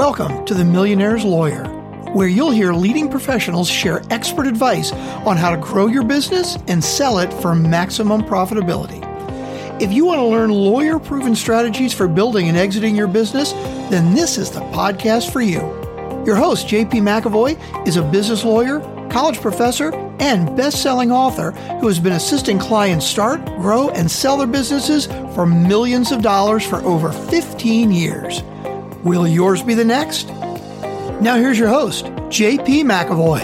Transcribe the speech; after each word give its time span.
Welcome 0.00 0.46
to 0.46 0.54
The 0.54 0.64
Millionaire's 0.64 1.24
Lawyer, 1.24 1.64
where 2.14 2.26
you'll 2.26 2.52
hear 2.52 2.72
leading 2.72 3.10
professionals 3.10 3.68
share 3.68 4.02
expert 4.08 4.46
advice 4.46 4.92
on 4.92 5.36
how 5.36 5.50
to 5.50 5.58
grow 5.58 5.88
your 5.88 6.04
business 6.04 6.56
and 6.68 6.82
sell 6.82 7.18
it 7.18 7.30
for 7.34 7.54
maximum 7.54 8.22
profitability. 8.22 9.02
If 9.78 9.92
you 9.92 10.06
want 10.06 10.20
to 10.20 10.24
learn 10.24 10.48
lawyer 10.48 10.98
proven 10.98 11.36
strategies 11.36 11.92
for 11.92 12.08
building 12.08 12.48
and 12.48 12.56
exiting 12.56 12.96
your 12.96 13.08
business, 13.08 13.52
then 13.90 14.14
this 14.14 14.38
is 14.38 14.50
the 14.50 14.60
podcast 14.72 15.34
for 15.34 15.42
you. 15.42 15.58
Your 16.24 16.36
host, 16.36 16.66
JP 16.66 16.92
McAvoy, 16.92 17.86
is 17.86 17.98
a 17.98 18.02
business 18.02 18.42
lawyer, 18.42 18.80
college 19.10 19.38
professor, 19.42 19.92
and 20.18 20.56
best 20.56 20.80
selling 20.80 21.12
author 21.12 21.50
who 21.78 21.88
has 21.88 21.98
been 21.98 22.14
assisting 22.14 22.58
clients 22.58 23.04
start, 23.04 23.44
grow, 23.58 23.90
and 23.90 24.10
sell 24.10 24.38
their 24.38 24.46
businesses 24.46 25.08
for 25.34 25.44
millions 25.44 26.10
of 26.10 26.22
dollars 26.22 26.64
for 26.64 26.76
over 26.76 27.12
15 27.12 27.92
years. 27.92 28.42
Will 29.04 29.26
yours 29.26 29.62
be 29.62 29.72
the 29.72 29.84
next? 29.84 30.28
Now, 31.22 31.36
here's 31.36 31.58
your 31.58 31.68
host, 31.68 32.04
JP 32.28 32.84
McAvoy. 32.84 33.40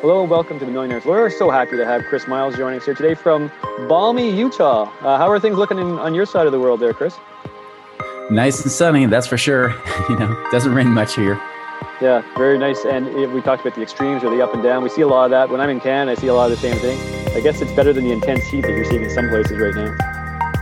Hello 0.00 0.22
and 0.22 0.28
welcome 0.28 0.58
to 0.58 0.64
the 0.64 0.70
Millionaires 0.72 1.04
Lawyer. 1.04 1.30
So 1.30 1.48
happy 1.48 1.76
to 1.76 1.84
have 1.84 2.02
Chris 2.06 2.26
Miles 2.26 2.56
joining 2.56 2.80
us 2.80 2.84
here 2.84 2.94
today 2.94 3.14
from 3.14 3.52
balmy 3.88 4.36
Utah. 4.36 4.90
Uh, 5.00 5.16
how 5.16 5.30
are 5.30 5.38
things 5.38 5.56
looking 5.56 5.78
in, 5.78 5.96
on 6.00 6.12
your 6.12 6.26
side 6.26 6.46
of 6.46 6.52
the 6.52 6.58
world 6.58 6.80
there, 6.80 6.92
Chris? 6.92 7.16
Nice 8.32 8.60
and 8.62 8.72
sunny, 8.72 9.06
that's 9.06 9.28
for 9.28 9.38
sure. 9.38 9.68
you 10.08 10.18
know, 10.18 10.48
doesn't 10.50 10.74
rain 10.74 10.88
much 10.88 11.14
here. 11.14 11.40
Yeah, 12.00 12.24
very 12.36 12.58
nice. 12.58 12.84
And 12.84 13.14
we 13.32 13.40
talked 13.42 13.64
about 13.64 13.76
the 13.76 13.82
extremes 13.82 14.24
or 14.24 14.30
the 14.30 14.42
up 14.42 14.54
and 14.54 14.62
down. 14.62 14.82
We 14.82 14.88
see 14.88 15.02
a 15.02 15.06
lot 15.06 15.26
of 15.26 15.30
that. 15.30 15.50
When 15.50 15.60
I'm 15.60 15.70
in 15.70 15.78
Canada, 15.78 16.18
I 16.18 16.20
see 16.20 16.26
a 16.26 16.34
lot 16.34 16.50
of 16.50 16.60
the 16.60 16.68
same 16.68 16.76
thing. 16.80 16.98
I 17.36 17.40
guess 17.40 17.62
it's 17.62 17.72
better 17.74 17.92
than 17.92 18.02
the 18.02 18.12
intense 18.12 18.44
heat 18.46 18.62
that 18.62 18.72
you're 18.72 18.84
seeing 18.84 19.04
in 19.04 19.10
some 19.10 19.28
places 19.28 19.56
right 19.56 19.72
now. 19.72 20.11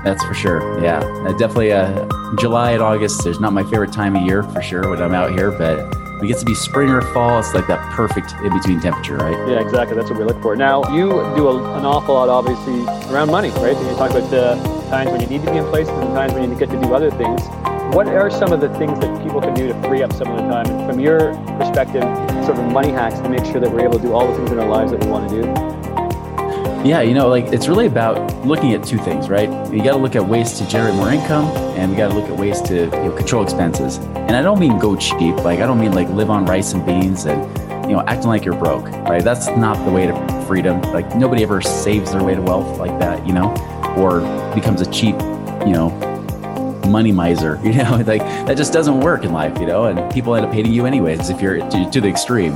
That's 0.04 0.24
for 0.24 0.34
sure. 0.34 0.82
Yeah, 0.82 1.00
uh, 1.00 1.32
definitely. 1.32 1.72
Uh, 1.72 2.08
July 2.38 2.72
and 2.72 2.82
August 2.82 3.26
is 3.26 3.40
not 3.40 3.52
my 3.52 3.62
favorite 3.64 3.92
time 3.92 4.16
of 4.16 4.22
year 4.22 4.42
for 4.42 4.62
sure 4.62 4.88
when 4.88 5.02
I'm 5.02 5.14
out 5.14 5.32
here, 5.32 5.50
but 5.50 5.78
we 6.20 6.28
get 6.28 6.38
to 6.38 6.44
be 6.44 6.54
spring 6.54 6.90
or 6.90 7.00
fall. 7.12 7.38
It's 7.38 7.54
like 7.54 7.66
that 7.66 7.80
perfect 7.92 8.32
in 8.42 8.52
between 8.56 8.80
temperature, 8.80 9.16
right? 9.16 9.36
Yeah, 9.48 9.60
exactly. 9.60 9.96
That's 9.96 10.10
what 10.10 10.18
we 10.18 10.24
look 10.24 10.40
for. 10.42 10.54
Now, 10.56 10.82
you 10.94 11.08
do 11.34 11.48
a, 11.48 11.78
an 11.78 11.84
awful 11.84 12.14
lot, 12.14 12.28
obviously, 12.28 12.84
around 13.12 13.30
money, 13.30 13.50
right? 13.50 13.76
And 13.76 13.86
you 13.86 13.96
talk 13.96 14.10
about 14.10 14.30
the 14.30 14.54
times 14.90 15.10
when 15.10 15.20
you 15.20 15.26
need 15.26 15.44
to 15.44 15.50
be 15.50 15.58
in 15.58 15.64
place 15.66 15.88
and 15.88 16.02
the 16.02 16.14
times 16.14 16.32
when 16.34 16.50
you 16.50 16.58
get 16.58 16.70
to 16.70 16.80
do 16.80 16.94
other 16.94 17.10
things. 17.10 17.42
What 17.94 18.06
are 18.06 18.30
some 18.30 18.52
of 18.52 18.60
the 18.60 18.68
things 18.78 19.00
that 19.00 19.22
people 19.22 19.40
can 19.40 19.54
do 19.54 19.66
to 19.68 19.82
free 19.82 20.02
up 20.02 20.12
some 20.12 20.28
of 20.28 20.36
the 20.36 20.48
time? 20.48 20.66
From 20.88 21.00
your 21.00 21.34
perspective, 21.58 22.02
sort 22.44 22.58
of 22.58 22.70
money 22.70 22.90
hacks 22.90 23.18
to 23.20 23.28
make 23.28 23.44
sure 23.44 23.60
that 23.60 23.70
we're 23.70 23.84
able 23.84 23.98
to 23.98 24.02
do 24.02 24.12
all 24.12 24.28
the 24.28 24.36
things 24.36 24.52
in 24.52 24.58
our 24.58 24.68
lives 24.68 24.92
that 24.92 25.02
we 25.02 25.10
want 25.10 25.28
to 25.28 25.42
do? 25.42 25.99
Yeah, 26.84 27.02
you 27.02 27.12
know, 27.12 27.28
like 27.28 27.46
it's 27.46 27.68
really 27.68 27.86
about 27.86 28.46
looking 28.46 28.72
at 28.72 28.82
two 28.82 28.98
things, 28.98 29.28
right? 29.28 29.48
You 29.70 29.82
got 29.84 29.92
to 29.92 29.98
look 29.98 30.16
at 30.16 30.26
ways 30.26 30.58
to 30.58 30.66
generate 30.66 30.94
more 30.94 31.10
income, 31.10 31.44
and 31.76 31.90
we 31.90 31.96
got 31.96 32.08
to 32.08 32.14
look 32.14 32.30
at 32.30 32.38
ways 32.38 32.62
to 32.62 32.84
you 32.84 32.90
know, 32.90 33.12
control 33.12 33.42
expenses. 33.42 33.98
And 33.98 34.34
I 34.34 34.42
don't 34.42 34.58
mean 34.58 34.78
go 34.78 34.96
cheap, 34.96 35.36
like 35.36 35.60
I 35.60 35.66
don't 35.66 35.78
mean 35.78 35.92
like 35.92 36.08
live 36.08 36.30
on 36.30 36.46
rice 36.46 36.72
and 36.72 36.84
beans 36.86 37.26
and 37.26 37.42
you 37.84 37.96
know 37.96 38.02
acting 38.06 38.28
like 38.28 38.44
you're 38.44 38.56
broke, 38.56 38.86
right? 38.86 39.22
That's 39.22 39.48
not 39.48 39.84
the 39.84 39.90
way 39.90 40.06
to 40.06 40.44
freedom. 40.46 40.80
Like 40.82 41.14
nobody 41.16 41.42
ever 41.42 41.60
saves 41.60 42.12
their 42.12 42.24
way 42.24 42.34
to 42.34 42.42
wealth 42.42 42.78
like 42.78 42.98
that, 42.98 43.26
you 43.26 43.34
know, 43.34 43.52
or 43.96 44.20
becomes 44.54 44.80
a 44.80 44.90
cheap, 44.90 45.16
you 45.66 45.72
know, 45.72 45.90
money 46.88 47.12
miser. 47.12 47.60
You 47.70 47.84
know, 47.84 48.02
like 48.04 48.22
that 48.46 48.56
just 48.56 48.72
doesn't 48.72 49.00
work 49.00 49.24
in 49.24 49.32
life, 49.32 49.58
you 49.60 49.66
know. 49.66 49.84
And 49.84 50.12
people 50.12 50.34
end 50.34 50.44
up 50.44 50.52
hating 50.52 50.72
you 50.72 50.86
anyways 50.86 51.30
if 51.30 51.40
you're 51.40 51.58
to, 51.58 51.90
to 51.90 52.00
the 52.00 52.08
extreme. 52.08 52.54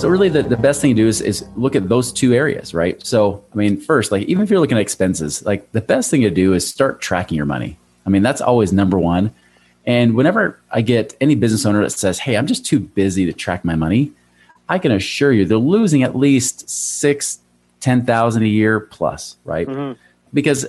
So 0.00 0.08
really 0.08 0.30
the, 0.30 0.42
the 0.42 0.56
best 0.56 0.80
thing 0.80 0.96
to 0.96 1.02
do 1.02 1.06
is, 1.06 1.20
is 1.20 1.44
look 1.56 1.76
at 1.76 1.90
those 1.90 2.10
two 2.10 2.32
areas, 2.32 2.72
right? 2.72 3.04
So, 3.04 3.44
I 3.52 3.56
mean, 3.56 3.78
first, 3.78 4.10
like 4.10 4.22
even 4.28 4.42
if 4.42 4.48
you're 4.48 4.58
looking 4.58 4.78
at 4.78 4.80
expenses, 4.80 5.44
like 5.44 5.70
the 5.72 5.82
best 5.82 6.10
thing 6.10 6.22
to 6.22 6.30
do 6.30 6.54
is 6.54 6.66
start 6.66 7.02
tracking 7.02 7.36
your 7.36 7.44
money. 7.44 7.78
I 8.06 8.08
mean, 8.08 8.22
that's 8.22 8.40
always 8.40 8.72
number 8.72 8.98
one. 8.98 9.30
And 9.84 10.14
whenever 10.14 10.58
I 10.70 10.80
get 10.80 11.14
any 11.20 11.34
business 11.34 11.66
owner 11.66 11.82
that 11.82 11.90
says, 11.90 12.18
Hey, 12.18 12.38
I'm 12.38 12.46
just 12.46 12.64
too 12.64 12.80
busy 12.80 13.26
to 13.26 13.34
track 13.34 13.62
my 13.62 13.74
money, 13.74 14.10
I 14.70 14.78
can 14.78 14.90
assure 14.90 15.32
you 15.32 15.44
they're 15.44 15.58
losing 15.58 16.02
at 16.02 16.16
least 16.16 16.70
six, 16.70 17.40
10,000 17.80 18.42
a 18.42 18.46
year 18.46 18.80
plus, 18.80 19.36
right? 19.44 19.68
Mm-hmm. 19.68 20.00
Because 20.32 20.66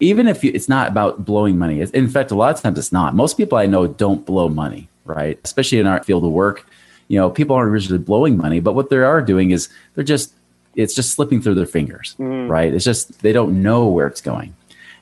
even 0.00 0.26
if 0.26 0.42
you, 0.42 0.52
it's 0.54 0.70
not 0.70 0.88
about 0.88 1.26
blowing 1.26 1.58
money, 1.58 1.82
in 1.82 2.08
fact, 2.08 2.30
a 2.30 2.34
lot 2.34 2.54
of 2.54 2.62
times 2.62 2.78
it's 2.78 2.92
not. 2.92 3.14
Most 3.14 3.36
people 3.36 3.58
I 3.58 3.66
know 3.66 3.86
don't 3.86 4.24
blow 4.24 4.48
money, 4.48 4.88
right? 5.04 5.38
Especially 5.44 5.80
in 5.80 5.86
our 5.86 6.02
field 6.02 6.24
of 6.24 6.30
work 6.30 6.64
you 7.10 7.18
know, 7.18 7.28
people 7.28 7.56
aren't 7.56 7.72
originally 7.72 7.98
blowing 7.98 8.36
money, 8.36 8.60
but 8.60 8.74
what 8.74 8.88
they 8.88 8.98
are 8.98 9.20
doing 9.20 9.50
is 9.50 9.68
they're 9.94 10.04
just 10.04 10.32
it's 10.76 10.94
just 10.94 11.10
slipping 11.10 11.42
through 11.42 11.56
their 11.56 11.66
fingers, 11.66 12.14
mm. 12.20 12.48
right? 12.48 12.72
It's 12.72 12.84
just 12.84 13.20
they 13.22 13.32
don't 13.32 13.62
know 13.62 13.88
where 13.88 14.06
it's 14.06 14.20
going. 14.20 14.54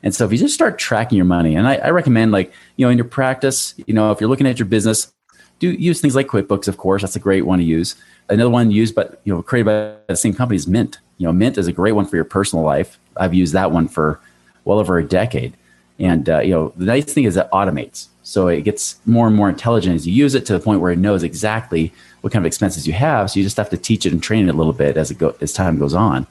And 0.02 0.14
so 0.14 0.24
if 0.24 0.32
you 0.32 0.38
just 0.38 0.54
start 0.54 0.78
tracking 0.78 1.16
your 1.16 1.26
money, 1.26 1.54
and 1.54 1.69
I, 1.69 1.74
I, 1.74 1.91
recommend 1.91 2.32
like, 2.32 2.50
you 2.76 2.86
know, 2.86 2.91
in 2.91 2.96
your 2.96 3.04
practice, 3.04 3.74
you 3.86 3.92
know, 3.92 4.10
if 4.10 4.20
you're 4.20 4.30
looking 4.30 4.46
at 4.46 4.58
your 4.58 4.64
business, 4.64 5.12
do 5.58 5.70
use 5.70 6.00
things 6.00 6.14
like 6.14 6.28
QuickBooks, 6.28 6.66
of 6.66 6.78
course. 6.78 7.02
That's 7.02 7.16
a 7.16 7.20
great 7.20 7.44
one 7.44 7.58
to 7.58 7.64
use. 7.64 7.96
Another 8.30 8.48
one 8.48 8.70
used, 8.70 8.94
but 8.94 9.20
you 9.25 9.34
know, 9.34 9.42
created 9.42 9.66
by 9.66 9.96
the 10.06 10.16
same 10.16 10.32
company 10.32 10.56
is 10.56 10.66
Mint. 10.66 10.98
You 11.19 11.26
know, 11.26 11.32
Mint 11.34 11.58
is 11.58 11.66
a 11.66 11.72
great 11.72 11.92
one 11.92 12.06
for 12.06 12.16
your 12.16 12.25
personal 12.25 12.64
life. 12.64 12.98
I've 13.19 13.34
used 13.34 13.52
that 13.52 13.70
one 13.70 13.86
for 13.86 14.19
well 14.64 14.78
over 14.78 14.96
a 14.96 15.04
decade. 15.04 15.52
And 15.98 16.28
uh, 16.28 16.41
you 16.41 16.53
know, 16.53 16.72
the 16.76 16.84
nice 16.84 17.12
thing 17.12 17.25
is 17.25 17.36
it 17.36 17.48
automates. 17.53 18.06
So 18.22 18.48
it 18.48 18.62
gets 18.62 18.98
more 19.06 19.26
and 19.26 19.34
more 19.34 19.48
intelligent 19.48 19.94
as 19.94 20.06
you 20.06 20.12
use 20.12 20.34
it 20.34 20.44
to 20.47 20.53
the 20.53 20.60
point 20.60 20.81
where 20.81 20.92
it 20.92 20.98
knows 20.98 21.22
exactly 21.22 21.92
what 22.20 22.32
kind 22.32 22.44
of 22.44 22.47
expenses 22.47 22.86
you 22.86 22.92
have. 22.92 23.31
So 23.31 23.41
you 23.41 23.44
just 23.44 23.56
have 23.56 23.70
to 23.70 23.76
teach 23.76 24.04
it 24.04 24.12
and 24.12 24.22
train 24.22 24.48
it 24.48 24.54
a 24.54 24.56
little 24.58 24.72
bit 24.72 24.97
as 24.97 25.10
it 25.10 25.19
go 25.19 25.34
as 25.41 25.53
time 25.53 25.78
goes 25.78 25.94
on. 25.94 26.26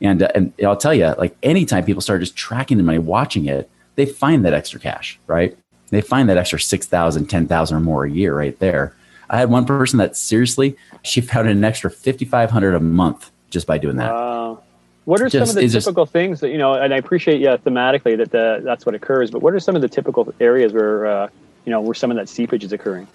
And 0.00 0.22
uh, 0.22 0.28
and 0.34 0.52
I'll 0.64 0.76
tell 0.76 0.94
you, 0.94 1.14
like 1.18 1.36
anytime 1.42 1.84
people 1.84 2.02
start 2.02 2.20
just 2.20 2.36
tracking 2.36 2.76
the 2.76 2.82
money, 2.82 2.98
watching 2.98 3.46
it, 3.46 3.68
they 3.96 4.06
find 4.06 4.44
that 4.44 4.54
extra 4.54 4.80
cash, 4.80 5.18
right? 5.26 5.56
They 5.90 6.00
find 6.00 6.28
that 6.30 6.38
extra 6.38 6.58
6,000, 6.58 7.26
10,000 7.26 7.76
or 7.76 7.80
more 7.80 8.04
a 8.04 8.10
year 8.10 8.34
right 8.34 8.58
there. 8.58 8.96
I 9.28 9.38
had 9.38 9.50
one 9.50 9.66
person 9.66 9.98
that 9.98 10.16
seriously, 10.16 10.76
she 11.02 11.20
found 11.20 11.48
an 11.48 11.62
extra 11.64 11.90
5,500 11.90 12.74
a 12.74 12.80
month 12.80 13.30
just 13.50 13.66
by 13.66 13.76
doing 13.76 13.96
that. 13.96 14.10
Wow. 14.10 14.62
What 15.04 15.20
are 15.20 15.28
just, 15.28 15.50
some 15.50 15.56
of 15.56 15.60
the 15.60 15.68
typical 15.68 16.04
just, 16.04 16.12
things 16.12 16.40
that 16.40 16.50
you 16.50 16.58
know? 16.58 16.74
And 16.74 16.94
I 16.94 16.96
appreciate, 16.96 17.40
yeah, 17.40 17.56
thematically 17.56 18.16
that 18.16 18.30
the, 18.30 18.60
that's 18.62 18.86
what 18.86 18.94
occurs. 18.94 19.30
But 19.30 19.42
what 19.42 19.52
are 19.52 19.60
some 19.60 19.74
of 19.74 19.82
the 19.82 19.88
typical 19.88 20.32
areas 20.38 20.72
where 20.72 21.06
uh, 21.06 21.28
you 21.64 21.70
know 21.70 21.80
where 21.80 21.94
some 21.94 22.10
of 22.10 22.16
that 22.16 22.28
seepage 22.28 22.62
is 22.62 22.72
occurring? 22.72 23.08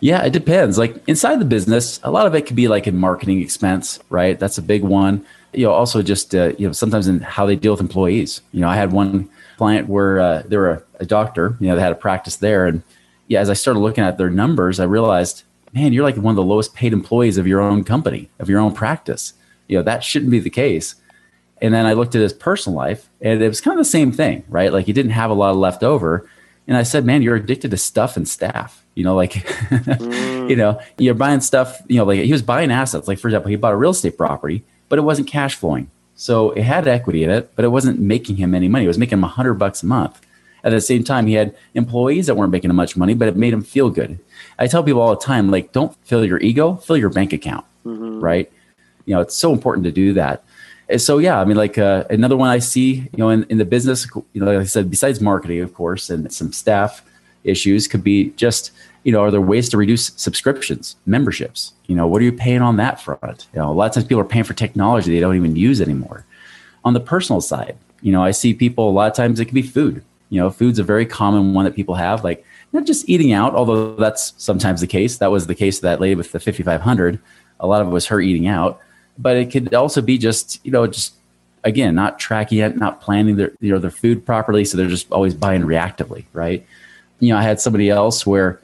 Yeah, 0.00 0.22
it 0.22 0.32
depends. 0.32 0.76
Like 0.76 0.96
inside 1.08 1.40
the 1.40 1.46
business, 1.46 2.00
a 2.02 2.10
lot 2.10 2.26
of 2.26 2.34
it 2.34 2.42
could 2.42 2.56
be 2.56 2.68
like 2.68 2.86
in 2.86 2.96
marketing 2.96 3.40
expense, 3.40 3.98
right? 4.10 4.38
That's 4.38 4.58
a 4.58 4.62
big 4.62 4.82
one. 4.82 5.24
You 5.54 5.66
know, 5.66 5.72
also 5.72 6.02
just 6.02 6.34
uh, 6.34 6.52
you 6.58 6.66
know 6.66 6.72
sometimes 6.72 7.08
in 7.08 7.20
how 7.20 7.46
they 7.46 7.56
deal 7.56 7.72
with 7.72 7.80
employees. 7.80 8.42
You 8.52 8.60
know, 8.60 8.68
I 8.68 8.76
had 8.76 8.92
one 8.92 9.30
client 9.56 9.88
where 9.88 10.20
uh, 10.20 10.42
they 10.46 10.58
were 10.58 10.70
a, 10.70 10.82
a 11.00 11.06
doctor. 11.06 11.56
You 11.60 11.68
know, 11.68 11.76
they 11.76 11.82
had 11.82 11.92
a 11.92 11.96
practice 11.96 12.36
there, 12.36 12.66
and 12.66 12.82
yeah, 13.26 13.40
as 13.40 13.48
I 13.48 13.54
started 13.54 13.80
looking 13.80 14.04
at 14.04 14.18
their 14.18 14.28
numbers, 14.28 14.80
I 14.80 14.84
realized, 14.84 15.44
man, 15.72 15.94
you're 15.94 16.04
like 16.04 16.16
one 16.16 16.32
of 16.32 16.36
the 16.36 16.44
lowest 16.44 16.74
paid 16.74 16.92
employees 16.92 17.38
of 17.38 17.46
your 17.46 17.60
own 17.60 17.84
company, 17.84 18.28
of 18.38 18.50
your 18.50 18.60
own 18.60 18.74
practice 18.74 19.32
you 19.70 19.76
know 19.76 19.84
that 19.84 20.02
shouldn't 20.02 20.30
be 20.30 20.40
the 20.40 20.50
case. 20.50 20.96
And 21.62 21.74
then 21.74 21.86
i 21.86 21.92
looked 21.92 22.14
at 22.14 22.22
his 22.22 22.32
personal 22.32 22.76
life 22.76 23.08
and 23.20 23.42
it 23.42 23.48
was 23.48 23.60
kind 23.60 23.78
of 23.78 23.84
the 23.84 23.90
same 23.90 24.12
thing 24.12 24.44
right? 24.48 24.72
Like 24.72 24.86
he 24.86 24.92
didn't 24.92 25.12
have 25.12 25.30
a 25.30 25.34
lot 25.34 25.50
of 25.50 25.56
left 25.56 25.82
over 25.82 26.28
and 26.66 26.76
i 26.76 26.82
said 26.82 27.04
man 27.04 27.22
you're 27.22 27.36
addicted 27.36 27.70
to 27.70 27.76
stuff 27.76 28.16
and 28.16 28.28
staff. 28.28 28.84
You 28.94 29.04
know 29.04 29.14
like 29.14 29.32
mm. 29.32 30.50
you 30.50 30.56
know 30.56 30.80
you're 30.98 31.14
buying 31.14 31.40
stuff 31.40 31.80
you 31.86 31.96
know 31.96 32.04
like 32.04 32.20
he 32.20 32.32
was 32.32 32.42
buying 32.42 32.72
assets. 32.72 33.06
Like 33.06 33.18
for 33.18 33.28
example 33.28 33.48
he 33.48 33.56
bought 33.56 33.72
a 33.72 33.76
real 33.76 33.90
estate 33.90 34.18
property 34.18 34.64
but 34.88 34.98
it 34.98 35.02
wasn't 35.02 35.28
cash 35.28 35.54
flowing. 35.54 35.88
So 36.16 36.50
it 36.50 36.64
had 36.64 36.88
equity 36.88 37.22
in 37.22 37.30
it 37.30 37.52
but 37.54 37.64
it 37.64 37.68
wasn't 37.68 38.00
making 38.00 38.36
him 38.36 38.54
any 38.54 38.68
money. 38.68 38.84
It 38.84 38.88
was 38.88 38.98
making 38.98 39.18
him 39.18 39.22
100 39.22 39.54
bucks 39.54 39.82
a 39.82 39.86
month. 39.86 40.20
At 40.64 40.70
the 40.70 40.80
same 40.80 41.04
time 41.04 41.26
he 41.26 41.34
had 41.34 41.54
employees 41.74 42.26
that 42.26 42.34
weren't 42.34 42.52
making 42.52 42.70
him 42.70 42.76
much 42.76 42.96
money 42.96 43.14
but 43.14 43.28
it 43.28 43.36
made 43.36 43.52
him 43.52 43.62
feel 43.62 43.90
good. 43.90 44.18
I 44.58 44.66
tell 44.66 44.82
people 44.82 45.00
all 45.00 45.14
the 45.14 45.24
time 45.24 45.50
like 45.50 45.72
don't 45.72 45.94
fill 46.04 46.24
your 46.24 46.40
ego 46.40 46.76
fill 46.76 46.96
your 46.96 47.10
bank 47.10 47.32
account 47.32 47.64
mm-hmm. 47.84 48.20
right 48.20 48.50
you 49.10 49.16
know, 49.16 49.20
it's 49.20 49.34
so 49.34 49.52
important 49.52 49.82
to 49.84 49.90
do 49.90 50.12
that. 50.12 50.44
And 50.88 51.02
so, 51.02 51.18
yeah, 51.18 51.40
I 51.40 51.44
mean, 51.44 51.56
like 51.56 51.78
uh, 51.78 52.04
another 52.10 52.36
one 52.36 52.48
I 52.48 52.60
see, 52.60 52.92
you 52.94 53.18
know, 53.18 53.28
in, 53.30 53.42
in 53.50 53.58
the 53.58 53.64
business, 53.64 54.06
you 54.14 54.40
know, 54.40 54.46
like 54.46 54.58
I 54.58 54.64
said, 54.64 54.88
besides 54.88 55.20
marketing, 55.20 55.62
of 55.62 55.74
course, 55.74 56.10
and 56.10 56.32
some 56.32 56.52
staff 56.52 57.02
issues 57.42 57.88
could 57.88 58.04
be 58.04 58.30
just, 58.36 58.70
you 59.02 59.10
know, 59.10 59.20
are 59.20 59.32
there 59.32 59.40
ways 59.40 59.68
to 59.70 59.76
reduce 59.76 60.12
subscriptions, 60.14 60.94
memberships? 61.06 61.72
You 61.88 61.96
know, 61.96 62.06
what 62.06 62.22
are 62.22 62.24
you 62.24 62.32
paying 62.32 62.62
on 62.62 62.76
that 62.76 63.00
front? 63.00 63.48
You 63.52 63.58
know, 63.58 63.68
a 63.68 63.74
lot 63.74 63.86
of 63.86 63.94
times 63.94 64.06
people 64.06 64.20
are 64.20 64.24
paying 64.24 64.44
for 64.44 64.54
technology 64.54 65.12
they 65.12 65.18
don't 65.18 65.34
even 65.34 65.56
use 65.56 65.80
anymore. 65.80 66.24
On 66.84 66.94
the 66.94 67.00
personal 67.00 67.40
side, 67.40 67.76
you 68.00 68.12
know, 68.12 68.22
I 68.22 68.30
see 68.30 68.54
people 68.54 68.88
a 68.88 68.92
lot 68.92 69.10
of 69.10 69.16
times 69.16 69.40
it 69.40 69.46
can 69.46 69.56
be 69.56 69.62
food. 69.62 70.04
You 70.28 70.40
know, 70.40 70.50
food's 70.50 70.78
a 70.78 70.84
very 70.84 71.04
common 71.04 71.52
one 71.52 71.64
that 71.64 71.74
people 71.74 71.96
have, 71.96 72.22
like 72.22 72.44
not 72.72 72.86
just 72.86 73.08
eating 73.08 73.32
out, 73.32 73.56
although 73.56 73.96
that's 73.96 74.34
sometimes 74.36 74.80
the 74.80 74.86
case. 74.86 75.18
That 75.18 75.32
was 75.32 75.48
the 75.48 75.56
case 75.56 75.78
of 75.78 75.82
that 75.82 76.00
lady 76.00 76.14
with 76.14 76.30
the 76.30 76.38
5500. 76.38 77.18
A 77.58 77.66
lot 77.66 77.82
of 77.82 77.88
it 77.88 77.90
was 77.90 78.06
her 78.06 78.20
eating 78.20 78.46
out 78.46 78.80
but 79.20 79.36
it 79.36 79.50
could 79.50 79.74
also 79.74 80.00
be 80.00 80.18
just 80.18 80.64
you 80.64 80.70
know 80.72 80.86
just 80.86 81.14
again 81.64 81.94
not 81.94 82.18
tracking 82.18 82.58
it 82.58 82.76
not 82.76 83.00
planning 83.00 83.36
their 83.36 83.52
you 83.60 83.70
know 83.70 83.78
their 83.78 83.90
food 83.90 84.24
properly 84.24 84.64
so 84.64 84.76
they're 84.76 84.88
just 84.88 85.10
always 85.12 85.34
buying 85.34 85.62
reactively 85.62 86.24
right 86.32 86.66
you 87.18 87.32
know 87.32 87.38
i 87.38 87.42
had 87.42 87.60
somebody 87.60 87.90
else 87.90 88.26
where 88.26 88.60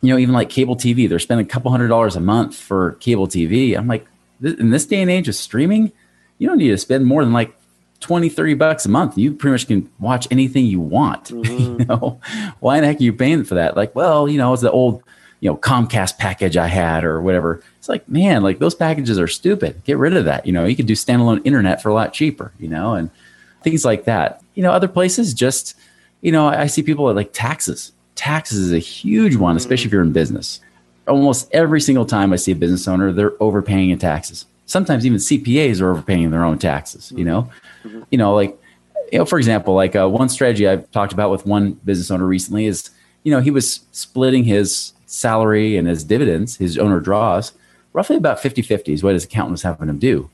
you 0.00 0.12
know 0.12 0.18
even 0.18 0.34
like 0.34 0.50
cable 0.50 0.76
tv 0.76 1.08
they're 1.08 1.18
spending 1.18 1.46
a 1.46 1.48
couple 1.48 1.70
hundred 1.70 1.88
dollars 1.88 2.16
a 2.16 2.20
month 2.20 2.56
for 2.56 2.92
cable 2.94 3.28
tv 3.28 3.76
i'm 3.76 3.86
like 3.86 4.06
in 4.42 4.70
this 4.70 4.86
day 4.86 5.00
and 5.00 5.10
age 5.10 5.28
of 5.28 5.34
streaming 5.34 5.92
you 6.38 6.48
don't 6.48 6.58
need 6.58 6.68
to 6.68 6.78
spend 6.78 7.06
more 7.06 7.24
than 7.24 7.32
like 7.32 7.54
20, 8.00 8.28
30 8.28 8.54
bucks 8.54 8.86
a 8.86 8.88
month. 8.88 9.18
You 9.18 9.32
pretty 9.32 9.52
much 9.52 9.66
can 9.66 9.90
watch 9.98 10.28
anything 10.30 10.66
you 10.66 10.80
want. 10.80 11.32
Mm-hmm. 11.38 11.80
you 11.80 11.86
know, 11.86 12.20
why 12.60 12.80
the 12.80 12.86
heck 12.86 13.00
are 13.00 13.02
you 13.02 13.12
paying 13.12 13.44
for 13.44 13.54
that? 13.54 13.76
Like, 13.76 13.94
well, 13.94 14.28
you 14.28 14.38
know, 14.38 14.52
it's 14.52 14.62
the 14.62 14.70
old, 14.70 15.02
you 15.40 15.48
know, 15.48 15.56
Comcast 15.56 16.18
package 16.18 16.56
I 16.56 16.66
had 16.66 17.04
or 17.04 17.20
whatever. 17.20 17.62
It's 17.78 17.88
like, 17.88 18.08
man, 18.08 18.42
like 18.42 18.58
those 18.58 18.74
packages 18.74 19.18
are 19.18 19.28
stupid. 19.28 19.82
Get 19.84 19.98
rid 19.98 20.16
of 20.16 20.24
that. 20.24 20.46
You 20.46 20.52
know, 20.52 20.64
you 20.64 20.74
could 20.74 20.86
do 20.86 20.94
standalone 20.94 21.42
internet 21.44 21.80
for 21.80 21.88
a 21.88 21.94
lot 21.94 22.12
cheaper, 22.12 22.52
you 22.58 22.68
know, 22.68 22.94
and 22.94 23.10
things 23.62 23.84
like 23.84 24.04
that. 24.04 24.42
You 24.54 24.62
know, 24.62 24.72
other 24.72 24.88
places 24.88 25.34
just, 25.34 25.76
you 26.20 26.32
know, 26.32 26.48
I 26.48 26.66
see 26.66 26.82
people 26.82 27.12
like 27.14 27.32
taxes. 27.32 27.92
Taxes 28.16 28.58
is 28.58 28.72
a 28.72 28.78
huge 28.78 29.36
one, 29.36 29.56
especially 29.56 29.86
if 29.86 29.92
you're 29.92 30.02
in 30.02 30.12
business. 30.12 30.60
Almost 31.06 31.48
every 31.52 31.80
single 31.80 32.04
time 32.04 32.32
I 32.32 32.36
see 32.36 32.52
a 32.52 32.56
business 32.56 32.88
owner, 32.88 33.12
they're 33.12 33.40
overpaying 33.40 33.90
in 33.90 33.98
taxes. 33.98 34.44
Sometimes 34.66 35.06
even 35.06 35.18
CPAs 35.18 35.80
are 35.80 35.90
overpaying 35.90 36.30
their 36.30 36.44
own 36.44 36.58
taxes, 36.58 37.12
you 37.16 37.24
know? 37.24 37.48
Mm-hmm. 37.84 38.02
You 38.10 38.18
know, 38.18 38.34
like, 38.34 38.58
you 39.12 39.18
know, 39.18 39.24
for 39.24 39.38
example, 39.38 39.74
like 39.74 39.96
uh, 39.96 40.06
one 40.08 40.28
strategy 40.28 40.68
I've 40.68 40.90
talked 40.90 41.12
about 41.14 41.30
with 41.30 41.46
one 41.46 41.72
business 41.84 42.10
owner 42.10 42.26
recently 42.26 42.66
is, 42.66 42.90
you 43.22 43.32
know, 43.32 43.40
he 43.40 43.50
was 43.50 43.80
splitting 43.92 44.44
his 44.44 44.92
salary 45.06 45.76
and 45.76 45.88
his 45.88 46.04
dividends, 46.04 46.56
his 46.56 46.78
owner 46.78 47.00
draws, 47.00 47.52
roughly 47.92 48.16
about 48.16 48.40
50 48.40 48.62
50 48.62 48.92
is 48.92 49.02
what 49.02 49.14
his 49.14 49.24
accountant 49.24 49.52
was 49.52 49.62
having 49.62 49.88
him 49.88 49.98
do. 49.98 50.30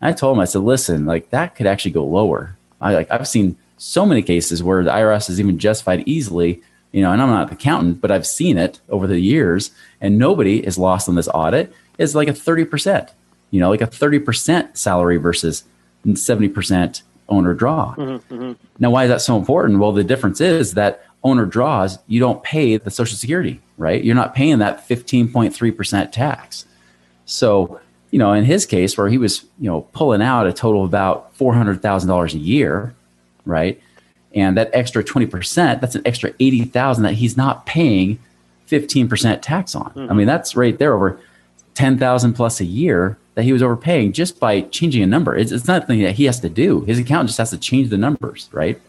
I 0.00 0.12
told 0.12 0.36
him, 0.36 0.40
I 0.40 0.46
said, 0.46 0.62
listen, 0.62 1.06
like 1.06 1.30
that 1.30 1.54
could 1.54 1.66
actually 1.66 1.90
go 1.90 2.04
lower. 2.04 2.56
I 2.80 2.94
like 2.94 3.10
I've 3.10 3.28
seen 3.28 3.56
so 3.76 4.06
many 4.06 4.22
cases 4.22 4.62
where 4.62 4.82
the 4.82 4.90
IRS 4.90 5.28
is 5.28 5.40
even 5.40 5.58
justified 5.58 6.04
easily, 6.06 6.62
you 6.92 7.02
know, 7.02 7.12
and 7.12 7.20
I'm 7.20 7.28
not 7.28 7.48
an 7.48 7.54
accountant, 7.54 8.00
but 8.00 8.10
I've 8.10 8.26
seen 8.26 8.56
it 8.58 8.80
over 8.88 9.06
the 9.06 9.20
years, 9.20 9.70
and 10.00 10.18
nobody 10.18 10.64
is 10.64 10.78
lost 10.78 11.08
on 11.08 11.14
this 11.14 11.28
audit. 11.28 11.72
Is 11.98 12.14
like 12.14 12.28
a 12.28 12.32
30%, 12.32 13.10
you 13.50 13.60
know, 13.60 13.68
like 13.68 13.82
a 13.82 13.86
30% 13.86 14.74
salary 14.74 15.18
versus 15.18 15.64
70% 16.06 17.02
owner 17.28 17.52
draw. 17.52 17.94
Mm-hmm, 17.94 18.34
mm-hmm. 18.34 18.52
Now, 18.78 18.90
why 18.90 19.04
is 19.04 19.10
that 19.10 19.20
so 19.20 19.36
important? 19.36 19.80
Well, 19.80 19.92
the 19.92 20.02
difference 20.02 20.40
is 20.40 20.74
that 20.74 21.04
owner 21.22 21.46
draws, 21.46 21.98
you 22.06 22.20
don't 22.20 22.42
pay 22.42 22.76
the 22.76 22.90
Social 22.90 23.16
Security, 23.16 23.60
right? 23.76 24.02
You're 24.02 24.14
not 24.14 24.34
paying 24.34 24.58
that 24.58 24.88
15.3% 24.88 26.12
tax. 26.12 26.64
So 27.24 27.80
you 28.10 28.18
know, 28.18 28.32
in 28.32 28.44
his 28.44 28.66
case, 28.66 28.98
where 28.98 29.08
he 29.08 29.18
was, 29.18 29.44
you 29.58 29.70
know, 29.70 29.82
pulling 29.92 30.22
out 30.22 30.46
a 30.46 30.52
total 30.52 30.82
of 30.82 30.90
about 30.90 31.34
four 31.34 31.54
hundred 31.54 31.80
thousand 31.80 32.08
dollars 32.08 32.34
a 32.34 32.38
year, 32.38 32.94
right? 33.44 33.80
And 34.34 34.56
that 34.56 34.70
extra 34.72 35.02
twenty 35.04 35.26
percent, 35.26 35.80
that's 35.80 35.94
an 35.94 36.02
extra 36.04 36.32
eighty 36.40 36.64
thousand 36.64 37.04
that 37.04 37.14
he's 37.14 37.36
not 37.36 37.66
paying 37.66 38.18
fifteen 38.66 39.08
percent 39.08 39.42
tax 39.42 39.74
on. 39.74 39.90
Mm-hmm. 39.92 40.10
I 40.10 40.14
mean, 40.14 40.26
that's 40.26 40.56
right 40.56 40.76
there 40.78 40.94
over 40.94 41.20
ten 41.74 41.98
thousand 41.98 42.34
plus 42.34 42.60
a 42.60 42.64
year 42.64 43.16
that 43.36 43.44
he 43.44 43.52
was 43.52 43.62
overpaying 43.62 44.12
just 44.12 44.40
by 44.40 44.62
changing 44.62 45.02
a 45.02 45.06
number. 45.06 45.36
It's, 45.36 45.52
it's 45.52 45.68
nothing 45.68 46.02
that 46.02 46.16
he 46.16 46.24
has 46.24 46.40
to 46.40 46.48
do. 46.48 46.80
His 46.82 46.98
account 46.98 47.28
just 47.28 47.38
has 47.38 47.50
to 47.50 47.58
change 47.58 47.90
the 47.90 47.96
numbers, 47.96 48.48
right? 48.52 48.80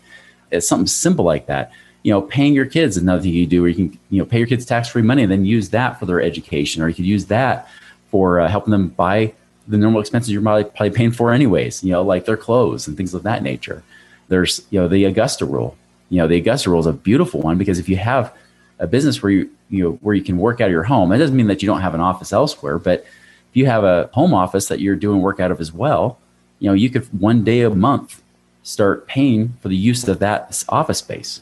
It's 0.50 0.68
something 0.68 0.88
simple 0.88 1.24
like 1.24 1.46
that. 1.46 1.72
You 2.04 2.12
know, 2.12 2.22
paying 2.22 2.54
your 2.54 2.66
kids 2.66 2.98
is 2.98 3.04
another 3.04 3.22
thing 3.22 3.34
you 3.34 3.46
do 3.46 3.62
where 3.62 3.70
you 3.70 3.76
can, 3.76 4.00
you 4.10 4.20
know, 4.20 4.26
pay 4.26 4.40
your 4.40 4.48
kids 4.48 4.66
tax 4.66 4.90
free 4.90 5.02
money 5.02 5.24
and 5.24 5.32
then 5.32 5.46
use 5.46 5.70
that 5.70 6.00
for 6.00 6.06
their 6.06 6.22
education, 6.22 6.82
or 6.82 6.90
you 6.90 6.96
could 6.96 7.06
use 7.06 7.26
that 7.28 7.68
for 8.10 8.40
uh, 8.40 8.48
helping 8.48 8.72
them 8.72 8.90
buy 8.90 9.34
the 9.68 9.78
normal 9.78 10.02
expenses 10.02 10.32
you're 10.32 10.42
probably, 10.42 10.64
probably 10.64 10.90
paying 10.90 11.12
for 11.12 11.32
anyways, 11.32 11.84
you 11.84 11.92
know, 11.92 12.02
like 12.02 12.26
their 12.26 12.38
clothes 12.38 12.88
and 12.88 12.98
things 12.98 13.14
of 13.14 13.24
that 13.24 13.44
nature. 13.44 13.84
There's, 14.28 14.66
you 14.70 14.80
know, 14.80 14.88
the 14.88 15.06
Augusta 15.06 15.46
rule. 15.46 15.78
You 16.10 16.18
know, 16.18 16.28
the 16.28 16.38
Augusta 16.38 16.70
rule 16.70 16.80
is 16.80 16.88
a 16.88 16.94
beautiful 16.94 17.42
one 17.42 17.58
because 17.58 17.80
if 17.80 17.88
you 17.88 17.98
have 17.98 18.34
a 18.80 18.88
business 18.88 19.22
where 19.22 19.32
you, 19.32 19.50
you 19.70 19.84
know, 19.84 19.92
where 20.02 20.16
you 20.16 20.24
can 20.24 20.38
work 20.38 20.60
out 20.60 20.66
of 20.66 20.72
your 20.72 20.84
home, 20.84 21.12
it 21.12 21.20
doesn't 21.20 21.36
mean 21.36 21.48
that 21.48 21.62
you 21.62 21.68
don't 21.68 21.82
have 21.82 21.94
an 21.94 22.02
office 22.02 22.34
elsewhere, 22.34 22.80
but 22.80 23.02
if 23.02 23.56
you 23.58 23.66
have 23.66 23.84
a 23.84 24.10
home 24.14 24.34
office 24.34 24.68
that 24.68 24.80
you're 24.80 24.96
doing 24.96 25.22
work 25.22 25.40
out 25.40 25.52
of 25.52 25.62
as 25.62 25.72
well, 25.72 26.18
you 26.60 26.70
know, 26.70 26.74
you 26.74 26.90
could 26.90 27.06
one 27.20 27.44
day 27.44 27.62
a 27.62 27.70
month 27.70 28.22
start 28.64 29.08
paying 29.08 29.54
for 29.62 29.68
the 29.70 29.76
use 29.76 30.08
of 30.08 30.20
that 30.20 30.64
office 30.70 31.00
space. 31.00 31.42